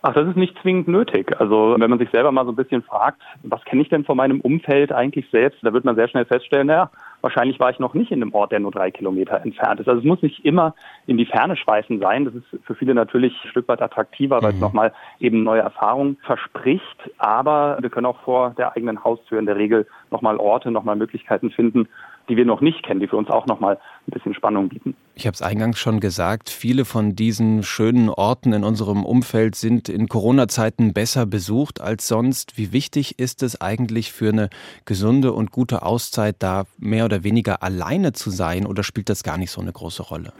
Ach, 0.00 0.12
das 0.12 0.28
ist 0.28 0.36
nicht 0.36 0.54
zwingend 0.60 0.88
nötig. 0.88 1.34
Also 1.40 1.76
wenn 1.78 1.88
man 1.88 1.98
sich 1.98 2.10
selber 2.10 2.30
mal 2.30 2.44
so 2.44 2.52
ein 2.52 2.56
bisschen 2.56 2.82
fragt, 2.82 3.22
was 3.42 3.64
kenne 3.64 3.82
ich 3.82 3.88
denn 3.88 4.04
von 4.04 4.16
meinem 4.16 4.40
Umfeld 4.40 4.92
eigentlich 4.92 5.26
selbst, 5.30 5.58
da 5.62 5.72
wird 5.72 5.84
man 5.84 5.96
sehr 5.96 6.08
schnell 6.08 6.26
feststellen, 6.26 6.66
naja, 6.66 6.90
wahrscheinlich 7.24 7.58
war 7.58 7.70
ich 7.70 7.78
noch 7.78 7.94
nicht 7.94 8.12
in 8.12 8.22
einem 8.22 8.34
Ort, 8.34 8.52
der 8.52 8.60
nur 8.60 8.70
drei 8.70 8.90
Kilometer 8.90 9.40
entfernt 9.40 9.80
ist. 9.80 9.88
Also 9.88 10.00
es 10.00 10.06
muss 10.06 10.20
nicht 10.20 10.44
immer 10.44 10.74
in 11.06 11.16
die 11.16 11.24
Ferne 11.24 11.56
schweißen 11.56 11.98
sein. 11.98 12.26
Das 12.26 12.34
ist 12.34 12.44
für 12.64 12.74
viele 12.74 12.94
natürlich 12.94 13.32
ein 13.42 13.50
Stück 13.50 13.66
weit 13.66 13.80
attraktiver, 13.80 14.42
weil 14.42 14.50
mhm. 14.50 14.56
es 14.56 14.60
nochmal 14.60 14.92
eben 15.20 15.42
neue 15.42 15.62
Erfahrungen 15.62 16.18
verspricht. 16.22 17.10
Aber 17.16 17.78
wir 17.80 17.88
können 17.88 18.06
auch 18.06 18.20
vor 18.20 18.50
der 18.50 18.76
eigenen 18.76 19.02
Haustür 19.02 19.38
in 19.38 19.46
der 19.46 19.56
Regel 19.56 19.86
nochmal 20.14 20.38
Orte, 20.38 20.70
nochmal 20.70 20.96
Möglichkeiten 20.96 21.50
finden, 21.50 21.88
die 22.28 22.36
wir 22.36 22.46
noch 22.46 22.60
nicht 22.60 22.82
kennen, 22.82 23.00
die 23.00 23.08
für 23.08 23.16
uns 23.16 23.28
auch 23.28 23.46
nochmal 23.46 23.78
ein 24.06 24.12
bisschen 24.12 24.32
Spannung 24.32 24.68
bieten. 24.68 24.96
Ich 25.14 25.26
habe 25.26 25.34
es 25.34 25.42
eingangs 25.42 25.78
schon 25.78 26.00
gesagt, 26.00 26.48
viele 26.48 26.84
von 26.84 27.14
diesen 27.14 27.62
schönen 27.62 28.08
Orten 28.08 28.52
in 28.52 28.64
unserem 28.64 29.04
Umfeld 29.04 29.56
sind 29.56 29.88
in 29.88 30.08
Corona-Zeiten 30.08 30.94
besser 30.94 31.26
besucht 31.26 31.80
als 31.80 32.08
sonst. 32.08 32.56
Wie 32.56 32.72
wichtig 32.72 33.18
ist 33.18 33.42
es 33.42 33.60
eigentlich 33.60 34.12
für 34.12 34.30
eine 34.30 34.48
gesunde 34.86 35.32
und 35.32 35.50
gute 35.50 35.82
Auszeit, 35.82 36.36
da 36.38 36.64
mehr 36.78 37.04
oder 37.04 37.24
weniger 37.24 37.62
alleine 37.62 38.12
zu 38.12 38.30
sein 38.30 38.66
oder 38.66 38.82
spielt 38.82 39.08
das 39.08 39.22
gar 39.22 39.36
nicht 39.36 39.50
so 39.50 39.60
eine 39.60 39.72
große 39.72 40.02
Rolle? 40.02 40.32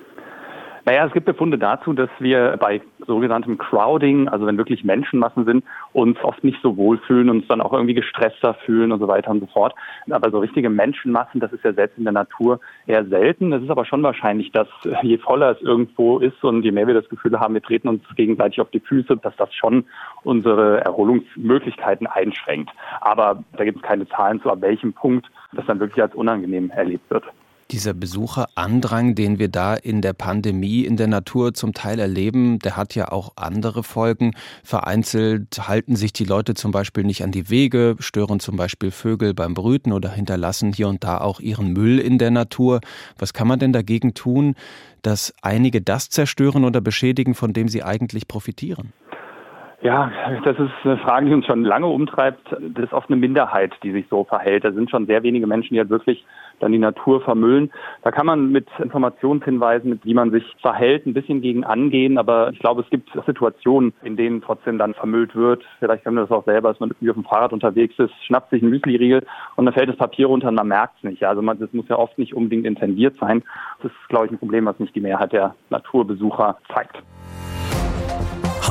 Naja, 0.86 1.06
es 1.06 1.12
gibt 1.12 1.24
Befunde 1.24 1.56
dazu, 1.56 1.94
dass 1.94 2.10
wir 2.18 2.58
bei 2.60 2.82
sogenanntem 3.06 3.56
Crowding, 3.56 4.28
also 4.28 4.46
wenn 4.46 4.58
wirklich 4.58 4.84
Menschenmassen 4.84 5.46
sind, 5.46 5.64
uns 5.94 6.22
oft 6.22 6.44
nicht 6.44 6.60
so 6.62 6.76
wohlfühlen, 6.76 7.30
uns 7.30 7.46
dann 7.48 7.62
auch 7.62 7.72
irgendwie 7.72 7.94
gestresster 7.94 8.52
fühlen 8.66 8.92
und 8.92 9.00
so 9.00 9.08
weiter 9.08 9.30
und 9.30 9.40
so 9.40 9.46
fort. 9.46 9.74
Aber 10.10 10.30
so 10.30 10.40
richtige 10.40 10.68
Menschenmassen, 10.68 11.40
das 11.40 11.52
ist 11.54 11.64
ja 11.64 11.72
selbst 11.72 11.96
in 11.96 12.04
der 12.04 12.12
Natur 12.12 12.60
eher 12.86 13.04
selten. 13.06 13.52
Es 13.54 13.62
ist 13.62 13.70
aber 13.70 13.86
schon 13.86 14.02
wahrscheinlich, 14.02 14.52
dass 14.52 14.68
je 15.02 15.16
voller 15.16 15.52
es 15.52 15.62
irgendwo 15.62 16.18
ist 16.18 16.44
und 16.44 16.62
je 16.62 16.72
mehr 16.72 16.86
wir 16.86 16.94
das 16.94 17.08
Gefühl 17.08 17.40
haben, 17.40 17.54
wir 17.54 17.62
treten 17.62 17.88
uns 17.88 18.02
gegenseitig 18.14 18.60
auf 18.60 18.70
die 18.70 18.80
Füße, 18.80 19.16
dass 19.16 19.34
das 19.36 19.54
schon 19.54 19.86
unsere 20.22 20.82
Erholungsmöglichkeiten 20.84 22.06
einschränkt. 22.06 22.70
Aber 23.00 23.42
da 23.56 23.64
gibt 23.64 23.78
es 23.78 23.82
keine 23.82 24.06
Zahlen 24.08 24.42
zu, 24.42 24.50
ab 24.50 24.60
welchem 24.60 24.92
Punkt 24.92 25.26
das 25.52 25.64
dann 25.64 25.80
wirklich 25.80 26.02
als 26.02 26.14
unangenehm 26.14 26.70
erlebt 26.70 27.10
wird. 27.10 27.24
Dieser 27.70 27.94
Besucherandrang, 27.94 29.14
den 29.14 29.38
wir 29.38 29.48
da 29.48 29.74
in 29.74 30.02
der 30.02 30.12
Pandemie 30.12 30.84
in 30.84 30.96
der 30.96 31.06
Natur 31.06 31.54
zum 31.54 31.72
Teil 31.72 31.98
erleben, 31.98 32.58
der 32.58 32.76
hat 32.76 32.94
ja 32.94 33.10
auch 33.10 33.32
andere 33.36 33.82
Folgen. 33.82 34.32
Vereinzelt 34.62 35.66
halten 35.66 35.96
sich 35.96 36.12
die 36.12 36.24
Leute 36.24 36.54
zum 36.54 36.72
Beispiel 36.72 37.04
nicht 37.04 37.24
an 37.24 37.32
die 37.32 37.48
Wege, 37.48 37.96
stören 38.00 38.38
zum 38.38 38.56
Beispiel 38.56 38.90
Vögel 38.90 39.32
beim 39.32 39.54
Brüten 39.54 39.92
oder 39.92 40.10
hinterlassen 40.10 40.72
hier 40.72 40.88
und 40.88 41.04
da 41.04 41.18
auch 41.18 41.40
ihren 41.40 41.72
Müll 41.72 41.98
in 41.98 42.18
der 42.18 42.30
Natur. 42.30 42.80
Was 43.18 43.32
kann 43.32 43.48
man 43.48 43.58
denn 43.58 43.72
dagegen 43.72 44.12
tun, 44.12 44.54
dass 45.00 45.32
einige 45.42 45.80
das 45.80 46.10
zerstören 46.10 46.64
oder 46.64 46.80
beschädigen, 46.80 47.34
von 47.34 47.52
dem 47.52 47.68
sie 47.68 47.82
eigentlich 47.82 48.28
profitieren? 48.28 48.92
Ja, 49.84 50.10
das 50.42 50.58
ist 50.58 50.72
eine 50.84 50.96
Frage, 50.96 51.26
die 51.26 51.34
uns 51.34 51.44
schon 51.44 51.62
lange 51.62 51.86
umtreibt. 51.86 52.40
Das 52.50 52.86
ist 52.86 52.94
oft 52.94 53.10
eine 53.10 53.18
Minderheit, 53.18 53.74
die 53.82 53.92
sich 53.92 54.06
so 54.08 54.24
verhält. 54.24 54.64
Da 54.64 54.72
sind 54.72 54.90
schon 54.90 55.04
sehr 55.04 55.22
wenige 55.22 55.46
Menschen, 55.46 55.74
die 55.74 55.78
halt 55.78 55.90
wirklich 55.90 56.24
dann 56.58 56.72
die 56.72 56.78
Natur 56.78 57.20
vermüllen. 57.20 57.70
Da 58.02 58.10
kann 58.10 58.24
man 58.24 58.50
mit 58.50 58.66
Informationshinweisen, 58.78 59.90
mit 59.90 60.06
wie 60.06 60.14
man 60.14 60.30
sich 60.30 60.42
verhält, 60.62 61.04
ein 61.04 61.12
bisschen 61.12 61.42
gegen 61.42 61.64
angehen. 61.64 62.16
Aber 62.16 62.50
ich 62.50 62.60
glaube, 62.60 62.80
es 62.80 62.88
gibt 62.88 63.10
Situationen, 63.26 63.92
in 64.02 64.16
denen 64.16 64.40
trotzdem 64.40 64.78
dann 64.78 64.94
vermüllt 64.94 65.36
wird. 65.36 65.62
Vielleicht 65.80 66.04
kennen 66.04 66.16
wir 66.16 66.22
das 66.22 66.30
auch 66.30 66.46
selber, 66.46 66.70
dass 66.70 66.80
man 66.80 66.88
irgendwie 66.88 67.10
auf 67.10 67.16
dem 67.16 67.24
Fahrrad 67.24 67.52
unterwegs 67.52 67.98
ist, 67.98 68.14
schnappt 68.24 68.48
sich 68.48 68.62
ein 68.62 68.70
Müsli-Riegel 68.70 69.26
und 69.56 69.66
dann 69.66 69.74
fällt 69.74 69.90
das 69.90 69.96
Papier 69.96 70.28
runter 70.28 70.48
und 70.48 70.54
man 70.54 70.68
merkt 70.68 70.94
es 70.96 71.04
nicht. 71.04 71.24
Also 71.24 71.42
man, 71.42 71.58
das 71.58 71.74
muss 71.74 71.88
ja 71.88 71.98
oft 71.98 72.16
nicht 72.16 72.32
unbedingt 72.32 72.64
intendiert 72.64 73.16
sein. 73.16 73.42
Das 73.82 73.92
ist, 73.92 74.08
glaube 74.08 74.24
ich, 74.24 74.32
ein 74.32 74.38
Problem, 74.38 74.64
was 74.64 74.78
nicht 74.78 74.94
die 74.94 75.02
Mehrheit 75.02 75.34
der 75.34 75.54
Naturbesucher 75.68 76.56
zeigt. 76.72 77.02